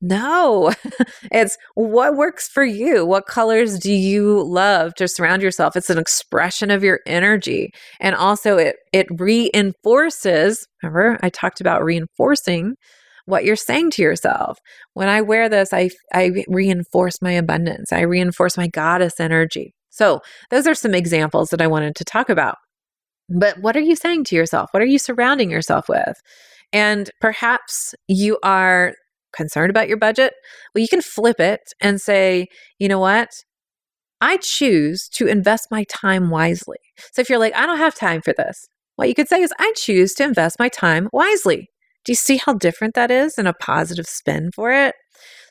No, 0.00 0.72
it's 1.32 1.56
what 1.74 2.14
works 2.16 2.48
for 2.48 2.64
you. 2.64 3.04
What 3.04 3.26
colors 3.26 3.78
do 3.78 3.92
you 3.92 4.42
love 4.44 4.94
to 4.94 5.08
surround 5.08 5.42
yourself? 5.42 5.74
It's 5.74 5.90
an 5.90 5.98
expression 5.98 6.70
of 6.70 6.84
your 6.84 7.00
energy. 7.06 7.72
And 8.00 8.14
also 8.14 8.56
it 8.56 8.76
it 8.92 9.06
reinforces, 9.10 10.66
remember 10.82 11.18
I 11.22 11.30
talked 11.30 11.60
about 11.60 11.82
reinforcing 11.82 12.76
what 13.24 13.44
you're 13.44 13.56
saying 13.56 13.90
to 13.90 14.02
yourself. 14.02 14.58
When 14.94 15.08
I 15.08 15.20
wear 15.20 15.48
this, 15.48 15.72
I 15.72 15.90
I 16.14 16.44
reinforce 16.48 17.20
my 17.20 17.32
abundance. 17.32 17.92
I 17.92 18.02
reinforce 18.02 18.56
my 18.56 18.68
goddess 18.68 19.18
energy. 19.18 19.74
So, 19.90 20.20
those 20.50 20.66
are 20.68 20.74
some 20.74 20.94
examples 20.94 21.50
that 21.50 21.60
I 21.60 21.66
wanted 21.66 21.96
to 21.96 22.04
talk 22.04 22.30
about. 22.30 22.56
But 23.28 23.58
what 23.58 23.76
are 23.76 23.80
you 23.80 23.96
saying 23.96 24.24
to 24.24 24.36
yourself? 24.36 24.70
What 24.72 24.82
are 24.82 24.86
you 24.86 24.98
surrounding 24.98 25.50
yourself 25.50 25.88
with? 25.88 26.16
And 26.72 27.10
perhaps 27.20 27.94
you 28.08 28.38
are 28.42 28.94
concerned 29.32 29.70
about 29.70 29.88
your 29.88 29.96
budget? 29.96 30.34
Well, 30.74 30.82
you 30.82 30.88
can 30.88 31.02
flip 31.02 31.40
it 31.40 31.60
and 31.80 32.00
say, 32.00 32.46
you 32.78 32.88
know 32.88 32.98
what? 32.98 33.30
I 34.20 34.38
choose 34.38 35.08
to 35.10 35.26
invest 35.26 35.68
my 35.70 35.84
time 35.84 36.30
wisely. 36.30 36.78
So 37.12 37.20
if 37.22 37.30
you're 37.30 37.38
like, 37.38 37.54
I 37.54 37.66
don't 37.66 37.78
have 37.78 37.94
time 37.94 38.20
for 38.20 38.34
this, 38.36 38.68
what 38.96 39.08
you 39.08 39.14
could 39.14 39.28
say 39.28 39.42
is, 39.42 39.52
I 39.58 39.72
choose 39.76 40.12
to 40.14 40.24
invest 40.24 40.58
my 40.58 40.68
time 40.68 41.08
wisely. 41.12 41.68
Do 42.04 42.12
you 42.12 42.16
see 42.16 42.38
how 42.38 42.54
different 42.54 42.94
that 42.94 43.10
is 43.10 43.38
and 43.38 43.46
a 43.46 43.52
positive 43.52 44.06
spin 44.06 44.50
for 44.54 44.72
it? 44.72 44.94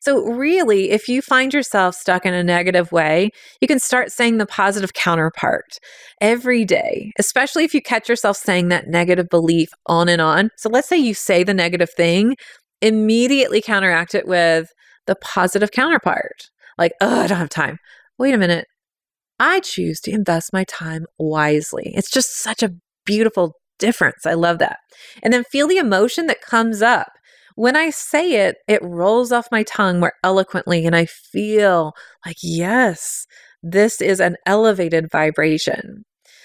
So, 0.02 0.26
really, 0.26 0.92
if 0.92 1.08
you 1.08 1.22
find 1.22 1.54
yourself 1.54 1.96
stuck 1.96 2.26
in 2.26 2.34
a 2.34 2.44
negative 2.44 2.92
way, 2.92 3.32
you 3.62 3.68
can 3.68 3.80
start 3.80 4.12
saying 4.12 4.38
the 4.38 4.46
positive 4.46 4.94
counterpart 4.94 5.80
every 6.22 6.66
day, 6.66 7.12
especially 7.20 7.64
if 7.64 7.74
you 7.74 7.82
catch 7.82 8.08
yourself 8.08 8.38
saying 8.38 8.70
that 8.70 8.88
negative 8.88 9.28
belief 9.30 9.70
on 9.88 10.08
and 10.10 10.22
on. 10.22 10.50
So, 10.58 10.70
let's 10.70 10.88
say 10.88 10.98
you 10.98 11.14
say 11.14 11.44
the 11.44 11.54
negative 11.54 11.90
thing, 11.90 12.36
immediately 12.82 13.62
counteract 13.62 14.16
it 14.16 14.28
with 14.28 14.70
the 15.08 15.16
positive 15.16 15.72
counterpart. 15.72 16.50
Like, 16.78 16.94
oh, 17.02 17.22
I 17.22 17.28
don't 17.28 17.38
have 17.40 17.50
time. 17.50 17.78
Wait 18.20 18.34
a 18.34 18.38
minute. 18.38 18.68
I 19.40 19.60
choose 19.60 20.00
to 20.02 20.12
invest 20.12 20.54
my 20.54 20.64
time 20.64 21.06
wisely. 21.20 21.94
It's 21.96 22.12
just 22.12 22.38
such 22.40 22.64
a 22.64 22.72
beautiful 23.06 23.54
difference. 23.80 24.26
I 24.26 24.34
love 24.34 24.60
that. 24.60 24.78
And 25.22 25.34
then 25.34 25.44
feel 25.44 25.68
the 25.68 25.78
emotion 25.78 26.28
that 26.28 26.42
comes 26.42 26.82
up. 26.82 27.08
When 27.58 27.76
I 27.76 27.90
say 27.90 28.48
it, 28.48 28.58
it 28.68 28.84
rolls 28.84 29.32
off 29.32 29.48
my 29.52 29.64
tongue 29.64 30.00
more 30.00 30.14
eloquently, 30.24 30.86
and 30.86 30.96
I 30.96 31.08
feel 31.08 31.94
like, 32.24 32.38
yes, 32.44 33.26
this 33.64 34.00
is 34.00 34.20
an 34.20 34.36
elevated 34.46 35.10
vibration. 35.12 36.04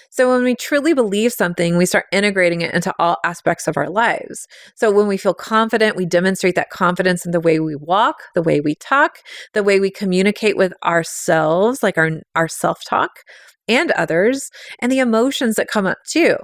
So 0.09 0.31
when 0.31 0.43
we 0.43 0.55
truly 0.55 0.93
believe 0.95 1.31
something, 1.31 1.77
we 1.77 1.85
start 1.85 2.05
integrating 2.11 2.61
it 2.61 2.73
into 2.73 2.91
all 2.97 3.17
aspects 3.23 3.67
of 3.67 3.77
our 3.77 3.89
lives. 3.89 4.47
So 4.75 4.91
when 4.91 5.07
we 5.07 5.17
feel 5.17 5.35
confident, 5.35 5.95
we 5.95 6.07
demonstrate 6.07 6.55
that 6.55 6.71
confidence 6.71 7.25
in 7.27 7.31
the 7.31 7.39
way 7.39 7.59
we 7.59 7.75
walk, 7.75 8.15
the 8.33 8.43
way 8.43 8.59
we 8.59 8.73
talk, 8.75 9.19
the 9.53 9.63
way 9.63 9.79
we 9.79 9.91
communicate 9.91 10.57
with 10.57 10.73
ourselves, 10.83 11.83
like 11.83 11.97
our, 11.97 12.09
our 12.35 12.47
self 12.47 12.83
talk. 12.85 13.11
and 13.67 13.91
others, 13.91 14.49
and 14.79 14.91
the 14.91 14.99
emotions 14.99 15.55
that 15.55 15.67
come 15.69 15.85
up 15.85 15.99
too. 16.07 16.35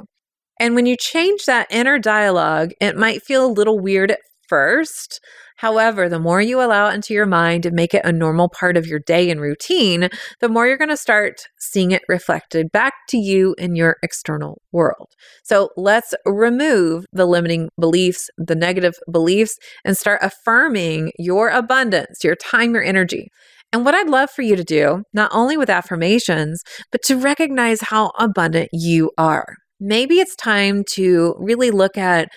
And 0.59 0.75
when 0.75 0.85
you 0.85 0.95
change 0.97 1.45
that 1.45 1.67
inner 1.71 1.99
dialogue, 1.99 2.71
it 2.81 2.97
might 2.97 3.23
feel 3.23 3.45
a 3.45 3.47
little 3.51 3.79
weird 3.79 4.11
at 4.11 4.19
first. 4.49 5.21
However, 5.57 6.09
the 6.09 6.19
more 6.19 6.41
you 6.41 6.61
allow 6.61 6.87
it 6.89 6.95
into 6.95 7.13
your 7.13 7.25
mind 7.25 7.65
and 7.65 7.75
make 7.75 7.93
it 7.93 8.05
a 8.05 8.11
normal 8.11 8.49
part 8.49 8.77
of 8.77 8.87
your 8.87 8.99
day 8.99 9.29
and 9.29 9.39
routine, 9.41 10.09
the 10.39 10.49
more 10.49 10.65
you're 10.65 10.77
going 10.77 10.89
to 10.89 10.97
start 10.97 11.41
seeing 11.59 11.91
it 11.91 12.01
reflected 12.07 12.71
back 12.71 12.93
to 13.09 13.17
you 13.17 13.55
in 13.57 13.75
your 13.75 13.97
external 14.01 14.61
world. 14.71 15.09
So 15.43 15.69
let's 15.75 16.13
remove 16.25 17.05
the 17.11 17.25
limiting 17.25 17.69
beliefs, 17.79 18.29
the 18.37 18.55
negative 18.55 18.95
beliefs, 19.11 19.57
and 19.83 19.97
start 19.97 20.21
affirming 20.23 21.11
your 21.19 21.49
abundance, 21.49 22.23
your 22.23 22.35
time, 22.35 22.73
your 22.73 22.83
energy. 22.83 23.27
And 23.71 23.85
what 23.85 23.93
I'd 23.93 24.09
love 24.09 24.31
for 24.31 24.41
you 24.41 24.55
to 24.55 24.63
do, 24.63 25.03
not 25.13 25.29
only 25.33 25.57
with 25.57 25.69
affirmations, 25.69 26.63
but 26.91 27.03
to 27.03 27.17
recognize 27.17 27.81
how 27.81 28.11
abundant 28.17 28.69
you 28.71 29.11
are. 29.17 29.57
Maybe 29.79 30.19
it's 30.19 30.35
time 30.35 30.83
to 30.93 31.35
really 31.37 31.69
look 31.69 31.97
at 31.97 32.29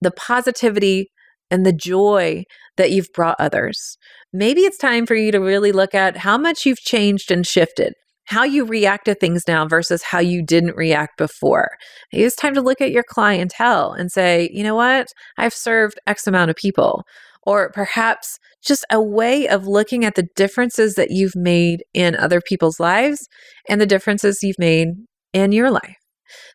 the 0.00 0.10
positivity 0.10 1.10
and 1.50 1.64
the 1.64 1.72
joy 1.72 2.44
that 2.76 2.90
you've 2.90 3.12
brought 3.12 3.36
others. 3.38 3.96
Maybe 4.32 4.62
it's 4.62 4.78
time 4.78 5.06
for 5.06 5.14
you 5.14 5.32
to 5.32 5.40
really 5.40 5.72
look 5.72 5.94
at 5.94 6.18
how 6.18 6.38
much 6.38 6.64
you've 6.64 6.78
changed 6.78 7.30
and 7.30 7.46
shifted, 7.46 7.92
how 8.26 8.44
you 8.44 8.64
react 8.64 9.06
to 9.06 9.14
things 9.14 9.42
now 9.48 9.66
versus 9.66 10.02
how 10.02 10.20
you 10.20 10.44
didn't 10.44 10.76
react 10.76 11.18
before. 11.18 11.68
Maybe 12.12 12.24
it's 12.24 12.36
time 12.36 12.54
to 12.54 12.62
look 12.62 12.80
at 12.80 12.92
your 12.92 13.04
clientele 13.08 13.92
and 13.92 14.10
say, 14.10 14.48
you 14.52 14.62
know 14.62 14.76
what? 14.76 15.08
I've 15.36 15.54
served 15.54 15.98
X 16.06 16.26
amount 16.26 16.50
of 16.50 16.56
people. 16.56 17.04
Or 17.44 17.70
perhaps 17.72 18.38
just 18.62 18.84
a 18.92 19.02
way 19.02 19.48
of 19.48 19.66
looking 19.66 20.04
at 20.04 20.14
the 20.14 20.28
differences 20.36 20.94
that 20.94 21.10
you've 21.10 21.34
made 21.34 21.82
in 21.94 22.14
other 22.14 22.40
people's 22.40 22.78
lives 22.78 23.26
and 23.68 23.80
the 23.80 23.86
differences 23.86 24.42
you've 24.42 24.58
made 24.58 24.88
in 25.32 25.50
your 25.52 25.70
life. 25.70 25.96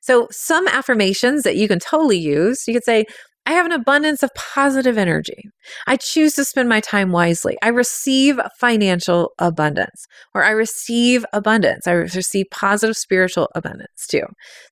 So, 0.02 0.28
some 0.32 0.68
affirmations 0.68 1.44
that 1.44 1.58
you 1.58 1.68
can 1.68 1.80
totally 1.80 2.20
use, 2.20 2.64
you 2.68 2.74
could 2.76 2.84
say, 2.84 3.06
I 3.48 3.52
have 3.52 3.66
an 3.68 3.72
abundance 3.72 4.24
of 4.24 4.34
positive 4.34 4.98
energy. 4.98 5.44
I 5.86 5.98
choose 5.98 6.34
to 6.34 6.46
spend 6.46 6.68
my 6.68 6.80
time 6.80 7.12
wisely. 7.12 7.58
I 7.62 7.68
receive 7.68 8.40
financial 8.60 9.34
abundance, 9.38 10.08
or 10.34 10.44
I 10.44 10.50
receive 10.50 11.26
abundance. 11.32 11.86
I 11.86 11.92
receive 11.92 12.48
positive 12.50 12.98
spiritual 12.98 13.50
abundance 13.54 14.08
too. 14.08 14.24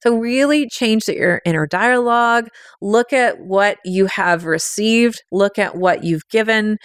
So, 0.02 0.18
really 0.18 0.68
change 0.70 1.08
your 1.08 1.42
inner 1.46 1.68
dialogue. 1.68 2.48
Look 2.82 3.14
at 3.14 3.40
what 3.40 3.78
you 3.86 4.08
have 4.08 4.46
received, 4.46 5.22
look 5.32 5.60
at 5.60 5.76
what 5.76 6.04
you've 6.04 6.28
given. 6.30 6.78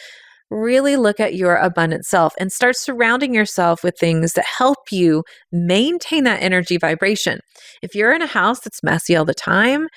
Really 0.51 0.96
look 0.96 1.20
at 1.20 1.35
your 1.35 1.57
abundant 1.57 2.07
self 2.07 2.33
and 2.38 2.51
start 2.51 2.74
surrounding 2.74 3.35
yourself 3.35 3.85
with 3.85 3.98
things 3.98 4.33
that 4.33 4.46
help 4.46 4.79
you 4.90 5.22
maintain 5.53 6.24
that 6.24 6.42
energy 6.42 6.79
vibration. 6.79 7.40
If 7.83 7.94
you're 7.94 8.14
in 8.14 8.22
a 8.22 8.27
house 8.27 8.61
that's 8.61 8.83
messy 8.83 9.14
all 9.14 9.27
the 9.27 9.35
time, 9.35 9.88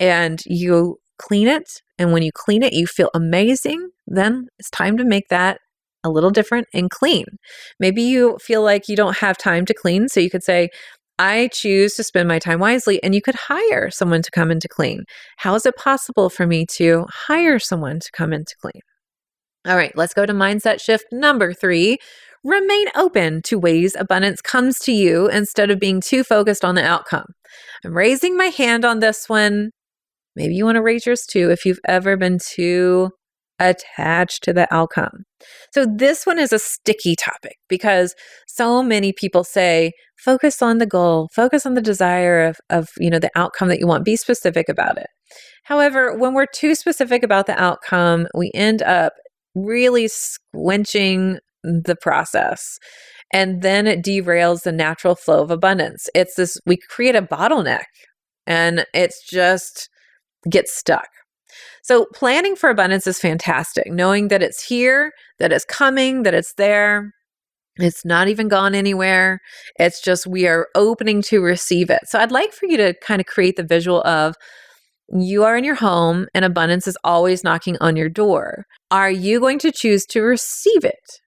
and 0.00 0.40
you 0.46 0.96
clean 1.18 1.48
it. 1.48 1.82
And 1.98 2.12
when 2.12 2.22
you 2.22 2.30
clean 2.32 2.62
it, 2.62 2.72
you 2.72 2.86
feel 2.86 3.10
amazing. 3.14 3.90
Then 4.06 4.48
it's 4.58 4.70
time 4.70 4.96
to 4.98 5.04
make 5.04 5.28
that 5.28 5.58
a 6.04 6.10
little 6.10 6.30
different 6.30 6.68
and 6.72 6.90
clean. 6.90 7.26
Maybe 7.80 8.02
you 8.02 8.38
feel 8.40 8.62
like 8.62 8.88
you 8.88 8.96
don't 8.96 9.18
have 9.18 9.36
time 9.36 9.66
to 9.66 9.74
clean. 9.74 10.08
So 10.08 10.20
you 10.20 10.30
could 10.30 10.44
say, 10.44 10.70
I 11.18 11.48
choose 11.52 11.94
to 11.94 12.04
spend 12.04 12.28
my 12.28 12.38
time 12.38 12.60
wisely. 12.60 13.02
And 13.02 13.14
you 13.14 13.20
could 13.20 13.34
hire 13.34 13.90
someone 13.90 14.22
to 14.22 14.30
come 14.30 14.50
in 14.50 14.60
to 14.60 14.68
clean. 14.68 15.04
How 15.38 15.54
is 15.56 15.66
it 15.66 15.76
possible 15.76 16.30
for 16.30 16.46
me 16.46 16.64
to 16.76 17.06
hire 17.10 17.58
someone 17.58 17.98
to 18.00 18.10
come 18.12 18.32
in 18.32 18.44
to 18.44 18.54
clean? 18.60 18.80
All 19.66 19.76
right, 19.76 19.94
let's 19.96 20.14
go 20.14 20.24
to 20.24 20.32
mindset 20.32 20.80
shift 20.80 21.06
number 21.12 21.52
three. 21.52 21.98
Remain 22.44 22.86
open 22.94 23.42
to 23.42 23.58
ways 23.58 23.96
abundance 23.98 24.40
comes 24.40 24.78
to 24.80 24.92
you 24.92 25.28
instead 25.28 25.70
of 25.70 25.80
being 25.80 26.00
too 26.00 26.22
focused 26.22 26.64
on 26.64 26.76
the 26.76 26.84
outcome. 26.84 27.26
I'm 27.84 27.96
raising 27.96 28.36
my 28.36 28.46
hand 28.46 28.84
on 28.84 29.00
this 29.00 29.28
one 29.28 29.70
Maybe 30.38 30.54
you 30.54 30.64
want 30.64 30.76
to 30.76 30.82
raise 30.82 31.04
yours 31.04 31.26
too 31.28 31.50
if 31.50 31.66
you've 31.66 31.80
ever 31.86 32.16
been 32.16 32.38
too 32.38 33.10
attached 33.58 34.44
to 34.44 34.52
the 34.52 34.72
outcome. 34.72 35.24
So 35.74 35.84
this 35.84 36.24
one 36.24 36.38
is 36.38 36.52
a 36.52 36.60
sticky 36.60 37.16
topic 37.16 37.56
because 37.68 38.14
so 38.46 38.80
many 38.82 39.12
people 39.12 39.42
say 39.42 39.90
focus 40.24 40.62
on 40.62 40.78
the 40.78 40.86
goal, 40.86 41.28
focus 41.34 41.66
on 41.66 41.74
the 41.74 41.82
desire 41.82 42.44
of 42.44 42.56
of 42.70 42.88
you 42.98 43.10
know 43.10 43.18
the 43.18 43.32
outcome 43.34 43.68
that 43.68 43.80
you 43.80 43.86
want, 43.88 44.04
be 44.04 44.14
specific 44.14 44.68
about 44.68 44.96
it. 44.96 45.08
However, 45.64 46.16
when 46.16 46.34
we're 46.34 46.46
too 46.54 46.76
specific 46.76 47.24
about 47.24 47.46
the 47.46 47.60
outcome, 47.60 48.28
we 48.32 48.52
end 48.54 48.80
up 48.82 49.12
really 49.56 50.06
squinching 50.06 51.38
the 51.64 51.96
process. 52.00 52.78
And 53.32 53.60
then 53.62 53.86
it 53.86 54.04
derails 54.04 54.62
the 54.62 54.72
natural 54.72 55.14
flow 55.14 55.42
of 55.42 55.50
abundance. 55.50 56.08
It's 56.14 56.36
this 56.36 56.56
we 56.64 56.78
create 56.88 57.16
a 57.16 57.22
bottleneck 57.22 57.84
and 58.46 58.86
it's 58.94 59.28
just 59.28 59.90
get 60.48 60.68
stuck. 60.68 61.08
So, 61.82 62.06
planning 62.14 62.56
for 62.56 62.70
abundance 62.70 63.06
is 63.06 63.18
fantastic, 63.18 63.90
knowing 63.90 64.28
that 64.28 64.42
it's 64.42 64.62
here, 64.62 65.12
that 65.38 65.52
it's 65.52 65.64
coming, 65.64 66.22
that 66.24 66.34
it's 66.34 66.54
there. 66.54 67.12
It's 67.76 68.04
not 68.04 68.28
even 68.28 68.48
gone 68.48 68.74
anywhere. 68.74 69.40
It's 69.78 70.02
just 70.02 70.26
we 70.26 70.46
are 70.46 70.66
opening 70.74 71.22
to 71.22 71.40
receive 71.40 71.90
it. 71.90 72.00
So, 72.06 72.18
I'd 72.18 72.32
like 72.32 72.52
for 72.52 72.66
you 72.66 72.76
to 72.76 72.94
kind 73.00 73.20
of 73.20 73.26
create 73.26 73.56
the 73.56 73.62
visual 73.62 74.02
of 74.02 74.34
you 75.10 75.44
are 75.44 75.56
in 75.56 75.64
your 75.64 75.76
home 75.76 76.26
and 76.34 76.44
abundance 76.44 76.86
is 76.86 76.98
always 77.02 77.42
knocking 77.42 77.78
on 77.80 77.96
your 77.96 78.10
door. 78.10 78.66
Are 78.90 79.10
you 79.10 79.40
going 79.40 79.58
to 79.60 79.72
choose 79.72 80.04
to 80.06 80.20
receive 80.20 80.84
it? 80.84 81.20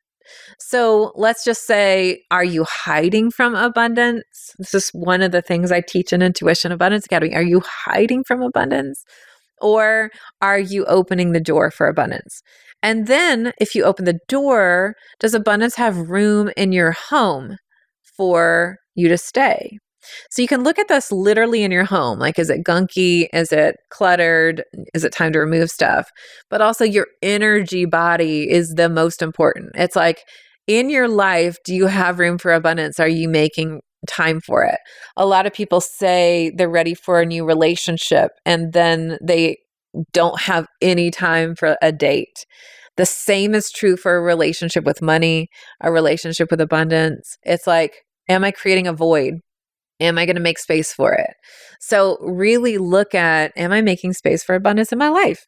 So 0.68 1.12
let's 1.16 1.44
just 1.44 1.66
say, 1.66 2.24
are 2.30 2.44
you 2.44 2.66
hiding 2.70 3.32
from 3.32 3.56
abundance? 3.56 4.54
This 4.60 4.74
is 4.74 4.90
one 4.94 5.22
of 5.22 5.32
the 5.32 5.42
things 5.42 5.72
I 5.72 5.82
teach 5.82 6.14
in 6.14 6.22
Intuition 6.22 6.72
Abundance 6.72 7.06
Academy. 7.06 7.36
Are 7.36 7.42
you 7.42 7.62
hiding 7.66 8.24
from 8.24 8.42
abundance? 8.42 9.04
Or 9.60 10.12
are 10.42 10.60
you 10.60 10.86
opening 10.86 11.32
the 11.32 11.40
door 11.40 11.72
for 11.72 11.88
abundance? 11.88 12.42
And 12.84 13.08
then, 13.08 13.54
if 13.60 13.76
you 13.76 13.84
open 13.84 14.06
the 14.06 14.20
door, 14.28 14.96
does 15.20 15.34
abundance 15.34 15.76
have 15.76 16.10
room 16.10 16.50
in 16.56 16.72
your 16.72 16.94
home 16.94 17.58
for 18.18 18.78
you 18.96 19.08
to 19.10 19.18
stay? 19.18 19.78
So 20.30 20.42
you 20.42 20.48
can 20.48 20.64
look 20.64 20.80
at 20.80 20.88
this 20.88 21.12
literally 21.12 21.64
in 21.64 21.72
your 21.72 21.86
home. 21.86 22.18
Like, 22.18 22.40
is 22.40 22.50
it 22.50 22.64
gunky? 22.64 23.28
Is 23.34 23.52
it 23.52 23.76
cluttered? 23.90 24.64
Is 24.94 25.04
it 25.04 25.14
time 25.14 25.32
to 25.34 25.40
remove 25.40 25.70
stuff? 25.70 26.10
But 26.50 26.62
also, 26.62 26.84
your 26.84 27.08
energy 27.22 27.86
body 27.86 28.50
is 28.50 28.74
the 28.76 28.90
most 28.90 29.22
important. 29.22 29.72
It's 29.76 29.96
like, 29.96 30.24
in 30.68 30.90
your 30.90 31.08
life, 31.08 31.58
do 31.66 31.74
you 31.74 31.88
have 31.88 32.20
room 32.20 32.38
for 32.38 32.54
abundance? 32.54 33.00
Are 33.00 33.08
you 33.08 33.28
making 33.28 33.82
time 34.08 34.42
for 34.42 34.64
it? 34.64 34.80
A 35.18 35.26
lot 35.26 35.46
of 35.46 35.54
people 35.54 35.82
say 35.82 36.52
they're 36.56 36.70
ready 36.70 36.94
for 36.94 37.20
a 37.20 37.26
new 37.26 37.46
relationship 37.46 38.32
and 38.46 38.74
then 38.74 39.18
they 39.22 39.58
don't 40.14 40.40
have 40.42 40.68
any 40.82 41.12
time 41.12 41.56
for 41.56 41.76
a 41.82 41.92
date. 41.92 42.46
The 42.98 43.06
same 43.06 43.56
is 43.56 43.72
true 43.72 43.98
for 43.98 44.16
a 44.16 44.22
relationship 44.22 44.84
with 44.84 45.02
money, 45.02 45.48
a 45.82 45.92
relationship 45.92 46.52
with 46.52 46.62
abundance. 46.62 47.38
It's 47.44 47.68
like, 47.68 47.96
am 48.30 48.44
I 48.44 48.52
creating 48.52 48.88
a 48.88 48.94
void? 48.94 49.36
Am 50.00 50.18
I 50.18 50.26
going 50.26 50.36
to 50.36 50.42
make 50.42 50.60
space 50.60 50.92
for 50.92 51.14
it? 51.14 51.34
So, 51.80 52.18
really 52.22 52.78
look 52.78 53.14
at 53.14 53.52
am 53.56 53.72
I 53.72 53.82
making 53.82 54.14
space 54.14 54.44
for 54.44 54.56
abundance 54.56 54.92
in 54.92 54.98
my 54.98 55.10
life? 55.10 55.46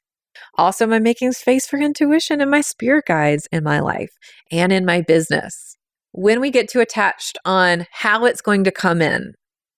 Also, 0.56 0.86
am 0.86 0.94
I 0.94 1.00
making 1.00 1.32
space 1.32 1.66
for 1.66 1.80
intuition 1.80 2.40
and 2.40 2.52
my 2.52 2.62
spirit 2.62 3.06
guides 3.08 3.48
in 3.52 3.64
my 3.64 3.80
life 3.80 4.12
and 4.52 4.72
in 4.72 4.86
my 4.86 5.02
business? 5.02 5.78
When 6.12 6.40
we 6.40 6.52
get 6.52 6.70
too 6.70 6.80
attached 6.80 7.40
on 7.44 7.88
how 7.92 8.26
it's 8.26 8.42
going 8.42 8.64
to 8.66 8.72
come 8.72 9.02
in, 9.02 9.34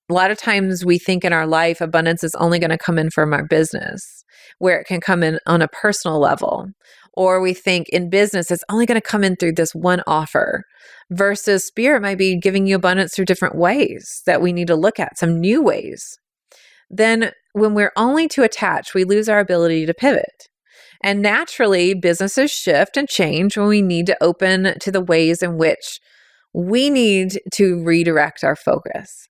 a 0.09 0.13
lot 0.13 0.31
of 0.31 0.38
times 0.38 0.85
we 0.85 0.99
think 0.99 1.23
in 1.23 1.31
our 1.31 1.47
life 1.47 1.79
abundance 1.79 2.23
is 2.23 2.35
only 2.35 2.59
going 2.59 2.71
to 2.71 2.77
come 2.77 2.99
in 2.99 3.09
from 3.09 3.33
our 3.33 3.45
business, 3.47 4.23
where 4.59 4.77
it 4.79 4.85
can 4.85 4.99
come 4.99 5.23
in 5.23 5.39
on 5.47 5.61
a 5.61 5.69
personal 5.69 6.19
level. 6.19 6.67
Or 7.13 7.39
we 7.39 7.53
think 7.53 7.88
in 7.89 8.09
business 8.09 8.51
it's 8.51 8.63
only 8.69 8.85
going 8.85 8.99
to 8.99 9.07
come 9.07 9.23
in 9.23 9.38
through 9.38 9.53
this 9.53 9.73
one 9.73 10.03
offer, 10.05 10.63
versus 11.09 11.65
spirit 11.65 12.01
might 12.01 12.17
be 12.17 12.38
giving 12.38 12.67
you 12.67 12.75
abundance 12.75 13.15
through 13.15 13.25
different 13.25 13.55
ways 13.55 14.21
that 14.25 14.41
we 14.41 14.51
need 14.51 14.67
to 14.67 14.75
look 14.75 14.99
at, 14.99 15.17
some 15.17 15.39
new 15.39 15.61
ways. 15.61 16.17
Then, 16.89 17.31
when 17.53 17.73
we're 17.73 17.93
only 17.95 18.27
too 18.27 18.43
attached, 18.43 18.93
we 18.93 19.05
lose 19.05 19.29
our 19.29 19.39
ability 19.39 19.85
to 19.85 19.93
pivot. 19.93 20.49
And 21.06 21.22
naturally, 21.22 21.94
businesses 21.94 22.50
shift 22.50 22.98
and 22.98 23.08
change 23.08 23.56
when 23.56 23.68
we 23.68 23.84
need 23.84 24.08
to 24.08 24.18
open 24.24 24.74
to 24.80 24.91
the 24.91 25.02
ways 25.02 25.44
in 25.44 25.56
which 25.56 26.00
we 26.52 26.89
need 26.89 27.39
to 27.54 27.84
redirect 27.84 28.44
our 28.44 28.56
focus. 28.56 29.30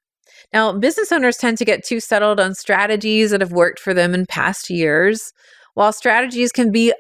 Now, 0.54 0.72
business 0.72 1.12
owners 1.12 1.36
tend 1.36 1.58
to 1.58 1.66
get 1.66 1.84
too 1.84 2.00
settled 2.00 2.40
on 2.40 2.56
strategies 2.56 3.32
that 3.32 3.42
have 3.42 3.52
worked 3.52 3.80
for 3.80 3.94
them 3.94 4.14
in 4.14 4.26
past 4.26 4.70
years. 4.70 5.34
While 5.74 5.92
strategies 5.92 6.54
can 6.54 6.72
be 6.72 6.94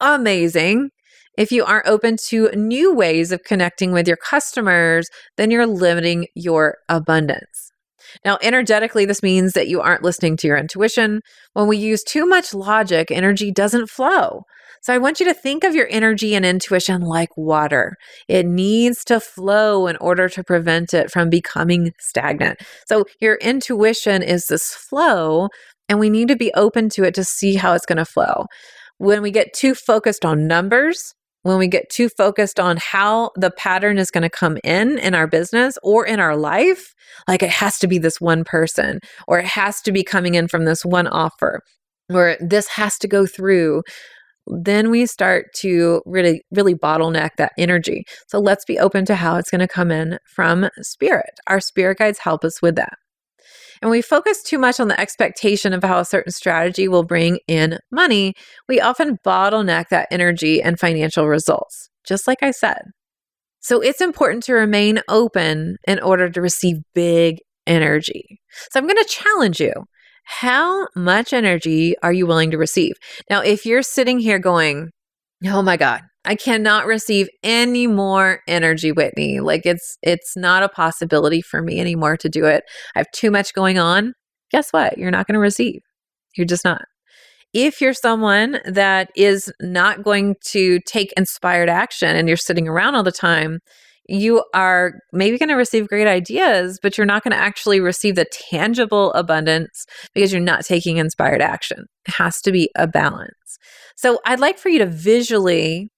amazing, 0.00 0.88
if 1.36 1.52
you 1.52 1.62
aren't 1.62 1.86
open 1.86 2.16
to 2.28 2.48
new 2.54 2.94
ways 2.94 3.30
of 3.30 3.44
connecting 3.44 3.92
with 3.92 4.08
your 4.08 4.16
customers, 4.16 5.06
then 5.36 5.50
you're 5.50 5.66
limiting 5.66 6.28
your 6.34 6.78
abundance. 6.88 7.63
Now, 8.24 8.38
energetically, 8.42 9.04
this 9.04 9.22
means 9.22 9.52
that 9.52 9.68
you 9.68 9.80
aren't 9.80 10.02
listening 10.02 10.36
to 10.38 10.46
your 10.46 10.56
intuition. 10.56 11.20
When 11.52 11.68
we 11.68 11.76
use 11.76 12.02
too 12.02 12.26
much 12.26 12.52
logic, 12.54 13.10
energy 13.10 13.50
doesn't 13.50 13.90
flow. 13.90 14.44
So 14.82 14.92
I 14.92 14.98
want 14.98 15.18
you 15.18 15.24
to 15.24 15.32
think 15.32 15.64
of 15.64 15.74
your 15.74 15.86
energy 15.88 16.34
and 16.34 16.44
intuition 16.44 17.00
like 17.00 17.30
water. 17.38 17.96
It 18.28 18.44
needs 18.44 19.02
to 19.04 19.18
flow 19.18 19.86
in 19.86 19.96
order 19.96 20.28
to 20.28 20.44
prevent 20.44 20.92
it 20.92 21.10
from 21.10 21.30
becoming 21.30 21.92
stagnant. 21.98 22.60
So 22.86 23.04
your 23.18 23.36
intuition 23.36 24.22
is 24.22 24.44
this 24.46 24.74
flow, 24.74 25.48
and 25.88 25.98
we 25.98 26.10
need 26.10 26.28
to 26.28 26.36
be 26.36 26.52
open 26.54 26.90
to 26.90 27.04
it 27.04 27.14
to 27.14 27.24
see 27.24 27.54
how 27.54 27.72
it's 27.72 27.86
going 27.86 27.96
to 27.96 28.04
flow. 28.04 28.44
When 28.98 29.22
we 29.22 29.30
get 29.30 29.54
too 29.54 29.74
focused 29.74 30.26
on 30.26 30.46
numbers, 30.46 31.14
when 31.44 31.58
we 31.58 31.68
get 31.68 31.88
too 31.88 32.08
focused 32.08 32.58
on 32.58 32.78
how 32.78 33.30
the 33.36 33.50
pattern 33.50 33.98
is 33.98 34.10
going 34.10 34.22
to 34.22 34.30
come 34.30 34.58
in 34.64 34.98
in 34.98 35.14
our 35.14 35.26
business 35.26 35.78
or 35.82 36.04
in 36.04 36.18
our 36.18 36.36
life, 36.36 36.94
like 37.28 37.42
it 37.42 37.50
has 37.50 37.78
to 37.78 37.86
be 37.86 37.98
this 37.98 38.20
one 38.20 38.44
person 38.44 38.98
or 39.28 39.38
it 39.38 39.46
has 39.46 39.80
to 39.82 39.92
be 39.92 40.02
coming 40.02 40.34
in 40.34 40.48
from 40.48 40.64
this 40.64 40.84
one 40.84 41.06
offer 41.06 41.60
or 42.12 42.36
this 42.40 42.66
has 42.68 42.98
to 42.98 43.08
go 43.08 43.26
through 43.26 43.82
then 44.46 44.90
we 44.90 45.06
start 45.06 45.46
to 45.54 46.02
really, 46.04 46.42
really 46.50 46.74
bottleneck 46.74 47.30
that 47.38 47.52
energy. 47.56 48.04
So 48.28 48.38
let's 48.38 48.64
be 48.64 48.78
open 48.78 49.04
to 49.06 49.14
how 49.14 49.36
it's 49.36 49.50
going 49.50 49.60
to 49.60 49.68
come 49.68 49.90
in 49.90 50.18
from 50.26 50.68
spirit. 50.82 51.30
Our 51.46 51.60
spirit 51.60 51.98
guides 51.98 52.18
help 52.18 52.44
us 52.44 52.60
with 52.60 52.76
that. 52.76 52.94
And 53.84 53.90
we 53.90 54.00
focus 54.00 54.42
too 54.42 54.56
much 54.56 54.80
on 54.80 54.88
the 54.88 54.98
expectation 54.98 55.74
of 55.74 55.84
how 55.84 55.98
a 55.98 56.06
certain 56.06 56.32
strategy 56.32 56.88
will 56.88 57.02
bring 57.02 57.38
in 57.46 57.80
money, 57.92 58.32
we 58.66 58.80
often 58.80 59.18
bottleneck 59.26 59.90
that 59.90 60.08
energy 60.10 60.62
and 60.62 60.80
financial 60.80 61.28
results, 61.28 61.90
just 62.02 62.26
like 62.26 62.42
I 62.42 62.50
said. 62.50 62.80
So 63.60 63.82
it's 63.82 64.00
important 64.00 64.42
to 64.44 64.54
remain 64.54 65.00
open 65.06 65.76
in 65.86 66.00
order 66.00 66.30
to 66.30 66.40
receive 66.40 66.78
big 66.94 67.40
energy. 67.66 68.40
So 68.70 68.80
I'm 68.80 68.86
going 68.86 68.96
to 68.96 69.04
challenge 69.04 69.60
you 69.60 69.74
how 70.24 70.86
much 70.96 71.34
energy 71.34 71.94
are 72.02 72.12
you 72.14 72.26
willing 72.26 72.52
to 72.52 72.56
receive? 72.56 72.94
Now, 73.28 73.42
if 73.42 73.66
you're 73.66 73.82
sitting 73.82 74.18
here 74.18 74.38
going, 74.38 74.92
oh 75.44 75.60
my 75.60 75.76
God, 75.76 76.00
I 76.24 76.34
cannot 76.34 76.86
receive 76.86 77.28
any 77.42 77.86
more 77.86 78.40
energy, 78.48 78.92
Whitney. 78.92 79.40
Like 79.40 79.66
it's 79.66 79.98
it's 80.02 80.36
not 80.36 80.62
a 80.62 80.68
possibility 80.68 81.42
for 81.42 81.60
me 81.62 81.80
anymore 81.80 82.16
to 82.18 82.28
do 82.28 82.46
it. 82.46 82.64
I 82.94 83.00
have 83.00 83.10
too 83.12 83.30
much 83.30 83.52
going 83.52 83.78
on. 83.78 84.14
Guess 84.50 84.70
what? 84.70 84.98
You're 84.98 85.10
not 85.10 85.26
going 85.26 85.34
to 85.34 85.40
receive. 85.40 85.80
You're 86.36 86.46
just 86.46 86.64
not. 86.64 86.82
If 87.52 87.80
you're 87.80 87.94
someone 87.94 88.58
that 88.64 89.10
is 89.14 89.52
not 89.60 90.02
going 90.02 90.34
to 90.48 90.80
take 90.86 91.12
inspired 91.16 91.68
action 91.68 92.16
and 92.16 92.26
you're 92.26 92.36
sitting 92.36 92.66
around 92.66 92.94
all 92.94 93.04
the 93.04 93.12
time, 93.12 93.60
you 94.08 94.44
are 94.52 94.94
maybe 95.12 95.38
going 95.38 95.48
to 95.48 95.54
receive 95.54 95.88
great 95.88 96.06
ideas, 96.06 96.78
but 96.82 96.98
you're 96.98 97.06
not 97.06 97.22
going 97.22 97.32
to 97.32 97.38
actually 97.42 97.80
receive 97.80 98.16
the 98.16 98.26
tangible 98.50 99.12
abundance 99.12 99.86
because 100.14 100.32
you're 100.32 100.42
not 100.42 100.64
taking 100.64 100.96
inspired 100.96 101.40
action. 101.40 101.86
It 102.06 102.14
has 102.14 102.40
to 102.42 102.52
be 102.52 102.70
a 102.76 102.86
balance. 102.86 103.30
So 103.96 104.18
I'd 104.26 104.40
like 104.40 104.58
for 104.58 104.68
you 104.68 104.80
to 104.80 104.86
visually 104.86 105.90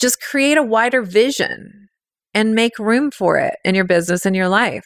just 0.00 0.20
create 0.20 0.58
a 0.58 0.62
wider 0.62 1.02
vision 1.02 1.88
and 2.34 2.54
make 2.54 2.78
room 2.78 3.10
for 3.10 3.38
it 3.38 3.56
in 3.64 3.74
your 3.74 3.84
business 3.84 4.26
and 4.26 4.34
your 4.34 4.48
life. 4.48 4.84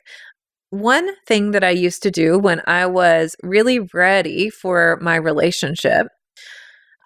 One 0.70 1.10
thing 1.26 1.52
that 1.52 1.64
I 1.64 1.70
used 1.70 2.02
to 2.02 2.10
do 2.10 2.38
when 2.38 2.60
I 2.66 2.84
was 2.86 3.34
really 3.42 3.80
ready 3.94 4.50
for 4.50 4.98
my 5.00 5.16
relationship, 5.16 6.08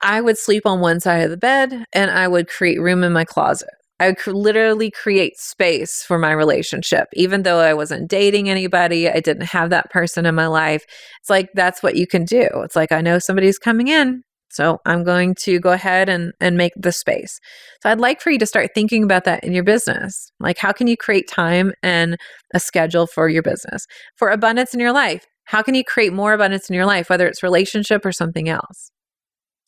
I 0.03 0.21
would 0.21 0.37
sleep 0.37 0.67
on 0.67 0.81
one 0.81 0.99
side 0.99 1.23
of 1.23 1.31
the 1.31 1.37
bed 1.37 1.85
and 1.93 2.11
I 2.11 2.27
would 2.27 2.49
create 2.49 2.81
room 2.81 3.05
in 3.05 3.13
my 3.13 3.25
closet. 3.25 3.69
I 4.01 4.09
would 4.09 4.27
literally 4.27 4.91
create 4.91 5.39
space 5.39 6.03
for 6.03 6.19
my 6.19 6.33
relationship. 6.33 7.07
Even 7.13 7.45
though 7.45 7.61
I 7.61 7.73
wasn't 7.73 8.11
dating 8.11 8.51
anybody, 8.51 9.09
I 9.09 9.21
didn't 9.21 9.47
have 9.47 9.71
that 9.71 9.91
person 9.91 10.27
in 10.27 10.35
my 10.35 10.49
life. 10.49 10.85
It's 11.21 11.31
like 11.31 11.51
that's 11.55 11.85
what 11.85 11.95
you 11.95 12.09
can 12.09 12.25
do. 12.25 12.49
It's 12.65 12.75
like 12.75 12.91
I 12.91 13.01
know 13.01 13.21
somebody's 13.21 13.61
coming 13.61 13.87
in, 13.87 14.25
so 14.53 14.79
I'm 14.85 15.03
going 15.03 15.35
to 15.41 15.59
go 15.59 15.73
ahead 15.73 16.11
and, 16.11 16.33
and 16.39 16.57
make 16.57 16.75
the 16.77 16.93
space. 16.93 17.41
So 17.83 17.91
I'd 17.91 18.01
like 18.01 18.21
for 18.21 18.31
you 18.31 18.39
to 18.39 18.47
start 18.47 18.71
thinking 18.75 19.03
about 19.03 19.25
that 19.25 19.43
in 19.43 19.55
your 19.55 19.65
business. 19.65 20.31
Like, 20.39 20.59
how 20.59 20.73
can 20.73 20.87
you 20.87 20.97
create 20.97 21.27
time 21.27 21.73
and 21.83 22.19
a 22.53 22.61
schedule 22.61 23.07
for 23.07 23.31
your 23.31 23.43
business? 23.43 23.87
For 24.17 24.29
abundance 24.29 24.75
in 24.75 24.81
your 24.81 24.93
life, 24.93 25.27
how 25.45 25.63
can 25.63 25.75
you 25.75 25.83
create 25.83 26.13
more 26.13 26.35
abundance 26.35 26.69
in 26.69 26.75
your 26.75 26.87
life, 26.87 27.09
whether 27.09 27.27
it's 27.27 27.43
relationship 27.43 28.05
or 28.05 28.13
something 28.13 28.49
else? 28.49 28.91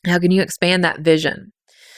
How 0.07 0.19
can 0.19 0.31
you 0.31 0.43
expand 0.43 0.85
that 0.85 1.01
vision? 1.01 1.53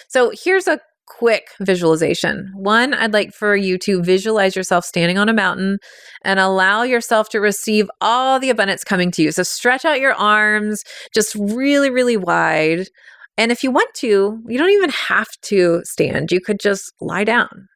So 0.09 0.31
here's 0.33 0.69
a 0.69 0.79
quick 1.07 1.49
visualization. 1.61 2.53
One, 2.55 2.95
I'd 2.95 3.13
like 3.13 3.33
for 3.33 3.57
you 3.57 3.79
to 3.79 4.03
visualize 4.03 4.57
yourself 4.57 4.85
standing 4.85 5.19
on 5.19 5.29
a 5.29 5.35
mountain 5.35 5.79
and 6.25 6.39
allow 6.39 6.83
yourself 6.83 7.29
to 7.31 7.41
receive 7.41 7.89
all 8.01 8.39
the 8.39 8.51
abundance 8.51 8.85
coming 8.85 9.11
to 9.13 9.23
you. 9.23 9.33
So 9.33 9.43
stretch 9.43 9.85
out 9.85 10.01
your 10.01 10.15
arms 10.15 10.83
just 11.15 11.35
really, 11.35 11.91
really 11.91 12.17
wide. 12.17 12.89
And 13.39 13.53
if 13.53 13.63
you 13.63 13.71
want 13.71 13.95
to, 13.97 14.43
you 14.47 14.59
don't 14.59 14.71
even 14.71 14.91
have 14.91 15.29
to 15.43 15.81
stand. 15.85 16.33
You 16.33 16.41
could 16.41 16.59
just 16.61 16.93
lie 17.01 17.25
down 17.25 17.69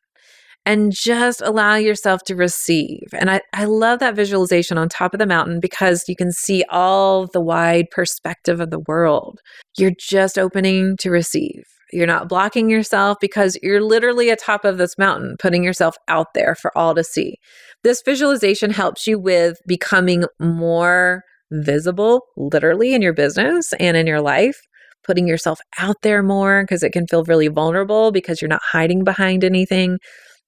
and 0.66 0.93
just 0.93 1.40
allow 1.40 1.75
yourself 1.77 2.23
to 2.25 2.37
receive. 2.37 3.09
And 3.12 3.31
I, 3.31 3.40
I 3.55 3.64
love 3.64 3.99
that 4.01 4.14
visualization 4.14 4.79
on 4.79 4.88
top 4.88 5.14
of 5.14 5.19
the 5.19 5.27
mountain 5.27 5.61
because 5.61 6.05
you 6.07 6.16
can 6.16 6.33
see 6.33 6.64
all 6.71 7.27
the 7.27 7.40
wide 7.40 7.87
perspective 7.90 8.61
of 8.61 8.71
the 8.71 8.81
world. 8.81 9.40
You're 9.79 9.93
just 9.99 10.38
opening 10.38 10.97
to 10.99 11.11
receive. 11.11 11.64
You're 11.92 12.07
not 12.07 12.29
blocking 12.29 12.70
yourself 12.70 13.18
because 13.20 13.59
you're 13.62 13.83
literally 13.83 14.31
atop 14.31 14.64
of 14.64 14.79
this 14.79 14.96
mountain, 14.98 15.37
putting 15.38 15.64
yourself 15.64 15.96
out 16.09 16.29
there 16.35 16.55
for 16.55 16.76
all 16.76 16.94
to 16.94 17.05
see. 17.05 17.37
This 17.83 18.03
visualization 18.05 18.70
helps 18.70 19.07
you 19.07 19.18
with 19.18 19.59
becoming 19.66 20.24
more 20.38 21.22
visible, 21.50 22.22
literally, 22.37 22.94
in 22.94 23.03
your 23.03 23.14
business 23.14 23.72
and 23.81 23.96
in 23.96 24.07
your 24.07 24.20
life, 24.20 24.61
putting 25.05 25.26
yourself 25.26 25.61
out 25.79 25.96
there 26.03 26.22
more 26.22 26.62
because 26.62 26.83
it 26.83 26.92
can 26.92 27.07
feel 27.07 27.24
really 27.24 27.48
vulnerable 27.48 28.12
because 28.12 28.40
you're 28.40 28.48
not 28.48 28.62
hiding 28.62 29.05
behind 29.05 29.42
anything, 29.44 29.98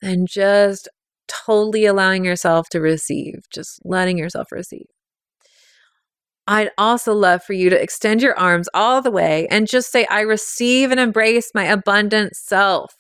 and 0.03 0.29
just 0.29 0.89
totally 1.29 1.87
allowing 1.87 2.25
yourself 2.25 2.69
to 2.71 2.81
receive, 2.81 3.35
just 3.53 3.81
letting 3.85 4.19
yourself 4.19 4.49
receive. 4.53 4.87
I'd 6.47 6.71
also 6.77 7.15
love 7.15 7.43
for 7.45 7.53
you 7.53 7.71
to 7.71 7.81
extend 7.81 8.21
your 8.21 8.37
arms 8.39 8.69
all 8.75 9.01
the 9.01 9.11
way 9.11 9.47
and 9.51 9.69
just 9.69 9.93
say, 9.93 10.07
I 10.11 10.21
receive 10.21 10.91
and 10.91 10.99
embrace 10.99 11.53
my 11.55 11.65
abundant 11.65 12.35
self. 12.37 12.95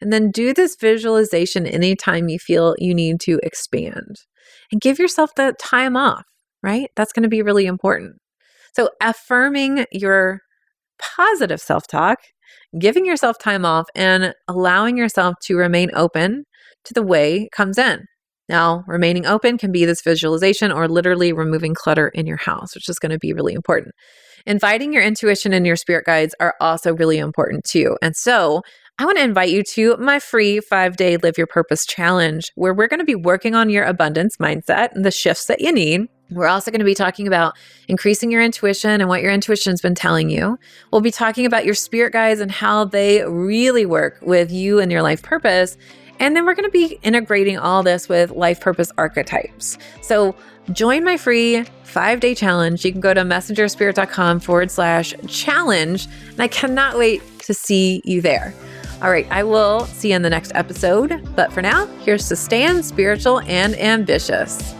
And 0.00 0.12
then 0.12 0.30
do 0.30 0.52
this 0.52 0.76
visualization 0.76 1.66
anytime 1.66 2.28
you 2.28 2.38
feel 2.38 2.74
you 2.78 2.94
need 2.94 3.20
to 3.20 3.40
expand 3.42 4.16
and 4.70 4.80
give 4.80 4.98
yourself 4.98 5.34
that 5.36 5.58
time 5.58 5.96
off, 5.96 6.24
right? 6.62 6.90
That's 6.96 7.12
going 7.12 7.22
to 7.22 7.28
be 7.28 7.42
really 7.42 7.66
important. 7.66 8.16
So, 8.74 8.90
affirming 9.00 9.86
your 9.90 10.40
positive 10.98 11.60
self 11.60 11.86
talk, 11.86 12.18
giving 12.78 13.06
yourself 13.06 13.38
time 13.38 13.64
off, 13.64 13.86
and 13.94 14.34
allowing 14.48 14.98
yourself 14.98 15.36
to 15.44 15.56
remain 15.56 15.90
open 15.94 16.44
to 16.84 16.94
the 16.94 17.02
way 17.02 17.44
it 17.44 17.52
comes 17.52 17.78
in. 17.78 18.04
Now, 18.48 18.84
remaining 18.86 19.26
open 19.26 19.58
can 19.58 19.72
be 19.72 19.84
this 19.84 20.02
visualization 20.02 20.70
or 20.70 20.88
literally 20.88 21.32
removing 21.32 21.74
clutter 21.74 22.08
in 22.08 22.26
your 22.26 22.36
house, 22.36 22.74
which 22.74 22.88
is 22.88 22.98
going 22.98 23.12
to 23.12 23.18
be 23.18 23.32
really 23.32 23.54
important. 23.54 23.94
Inviting 24.46 24.92
your 24.92 25.02
intuition 25.02 25.52
and 25.52 25.66
your 25.66 25.76
spirit 25.76 26.06
guides 26.06 26.34
are 26.38 26.54
also 26.60 26.94
really 26.94 27.18
important 27.18 27.64
too. 27.64 27.96
And 28.00 28.14
so, 28.14 28.62
I 28.98 29.04
want 29.04 29.18
to 29.18 29.24
invite 29.24 29.50
you 29.50 29.62
to 29.62 29.98
my 29.98 30.18
free 30.18 30.58
five 30.60 30.96
day 30.96 31.18
Live 31.18 31.36
Your 31.36 31.46
Purpose 31.46 31.84
challenge, 31.84 32.50
where 32.54 32.72
we're 32.72 32.88
going 32.88 33.00
to 33.00 33.04
be 33.04 33.14
working 33.14 33.54
on 33.54 33.68
your 33.68 33.84
abundance 33.84 34.38
mindset 34.38 34.92
and 34.94 35.04
the 35.04 35.10
shifts 35.10 35.46
that 35.46 35.60
you 35.60 35.70
need. 35.70 36.08
We're 36.30 36.46
also 36.46 36.70
going 36.70 36.80
to 36.80 36.86
be 36.86 36.94
talking 36.94 37.26
about 37.26 37.54
increasing 37.88 38.30
your 38.32 38.42
intuition 38.42 39.02
and 39.02 39.08
what 39.08 39.20
your 39.20 39.32
intuition's 39.32 39.82
been 39.82 39.94
telling 39.94 40.30
you. 40.30 40.58
We'll 40.90 41.02
be 41.02 41.10
talking 41.10 41.44
about 41.44 41.66
your 41.66 41.74
spirit 41.74 42.14
guides 42.14 42.40
and 42.40 42.50
how 42.50 42.86
they 42.86 43.22
really 43.24 43.84
work 43.84 44.18
with 44.22 44.50
you 44.50 44.80
and 44.80 44.90
your 44.90 45.02
life 45.02 45.22
purpose. 45.22 45.76
And 46.18 46.34
then 46.34 46.46
we're 46.46 46.54
going 46.54 46.70
to 46.70 46.70
be 46.70 46.98
integrating 47.02 47.58
all 47.58 47.82
this 47.82 48.08
with 48.08 48.30
life 48.30 48.60
purpose 48.60 48.90
archetypes. 48.98 49.78
So 50.00 50.34
join 50.72 51.04
my 51.04 51.16
free 51.16 51.64
five 51.84 52.20
day 52.20 52.34
challenge. 52.34 52.84
You 52.84 52.92
can 52.92 53.00
go 53.00 53.14
to 53.14 53.22
messengerspirit.com 53.22 54.40
forward 54.40 54.70
slash 54.70 55.14
challenge. 55.28 56.06
And 56.30 56.40
I 56.40 56.48
cannot 56.48 56.98
wait 56.98 57.22
to 57.40 57.54
see 57.54 58.02
you 58.04 58.20
there. 58.20 58.54
All 59.02 59.10
right, 59.10 59.26
I 59.30 59.42
will 59.42 59.84
see 59.86 60.10
you 60.10 60.16
in 60.16 60.22
the 60.22 60.30
next 60.30 60.52
episode. 60.54 61.28
But 61.36 61.52
for 61.52 61.60
now, 61.60 61.86
here's 62.00 62.28
to 62.28 62.36
stand 62.36 62.84
spiritual 62.84 63.40
and 63.40 63.78
ambitious. 63.78 64.74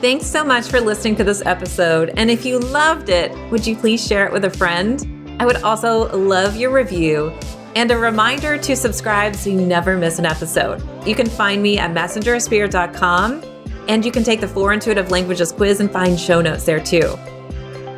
Thanks 0.00 0.26
so 0.26 0.44
much 0.44 0.66
for 0.66 0.80
listening 0.80 1.16
to 1.16 1.24
this 1.24 1.40
episode. 1.46 2.12
And 2.16 2.30
if 2.30 2.44
you 2.44 2.58
loved 2.58 3.08
it, 3.08 3.32
would 3.50 3.66
you 3.66 3.76
please 3.76 4.04
share 4.04 4.26
it 4.26 4.32
with 4.32 4.44
a 4.44 4.50
friend? 4.50 5.36
I 5.40 5.46
would 5.46 5.62
also 5.62 6.14
love 6.16 6.56
your 6.56 6.70
review 6.70 7.32
and 7.76 7.90
a 7.90 7.98
reminder 7.98 8.56
to 8.58 8.76
subscribe 8.76 9.34
so 9.34 9.50
you 9.50 9.60
never 9.60 9.96
miss 9.96 10.18
an 10.18 10.26
episode. 10.26 10.82
You 11.06 11.14
can 11.14 11.28
find 11.28 11.62
me 11.62 11.78
at 11.78 11.90
messengerspirit.com 11.90 13.44
and 13.88 14.04
you 14.04 14.12
can 14.12 14.24
take 14.24 14.40
the 14.40 14.48
Four 14.48 14.72
Intuitive 14.72 15.10
Languages 15.10 15.52
quiz 15.52 15.80
and 15.80 15.90
find 15.90 16.18
show 16.18 16.40
notes 16.40 16.64
there 16.64 16.80
too. 16.80 17.16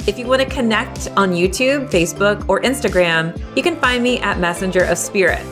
If 0.07 0.19
you 0.19 0.27
want 0.27 0.43
to 0.43 0.49
connect 0.49 1.09
on 1.17 1.33
YouTube, 1.33 1.91
Facebook, 1.91 2.49
or 2.49 2.61
Instagram, 2.61 3.37
you 3.57 3.63
can 3.63 3.77
find 3.77 4.03
me 4.03 4.19
at 4.21 4.39
Messenger 4.39 4.85
of 4.85 4.99
Spirit. 4.99 5.45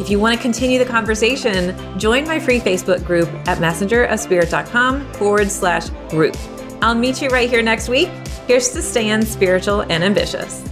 If 0.00 0.08
you 0.08 0.18
want 0.18 0.34
to 0.34 0.40
continue 0.40 0.78
the 0.78 0.86
conversation, 0.86 1.76
join 1.98 2.26
my 2.26 2.40
free 2.40 2.58
Facebook 2.58 3.04
group 3.04 3.28
at 3.46 3.58
messengerofspirit.com 3.58 5.12
forward 5.12 5.50
slash 5.50 5.90
group. 6.08 6.36
I'll 6.80 6.94
meet 6.94 7.20
you 7.20 7.28
right 7.28 7.48
here 7.48 7.62
next 7.62 7.88
week. 7.88 8.08
Here's 8.46 8.70
to 8.70 8.82
staying 8.82 9.26
spiritual 9.26 9.82
and 9.82 10.02
ambitious. 10.02 10.71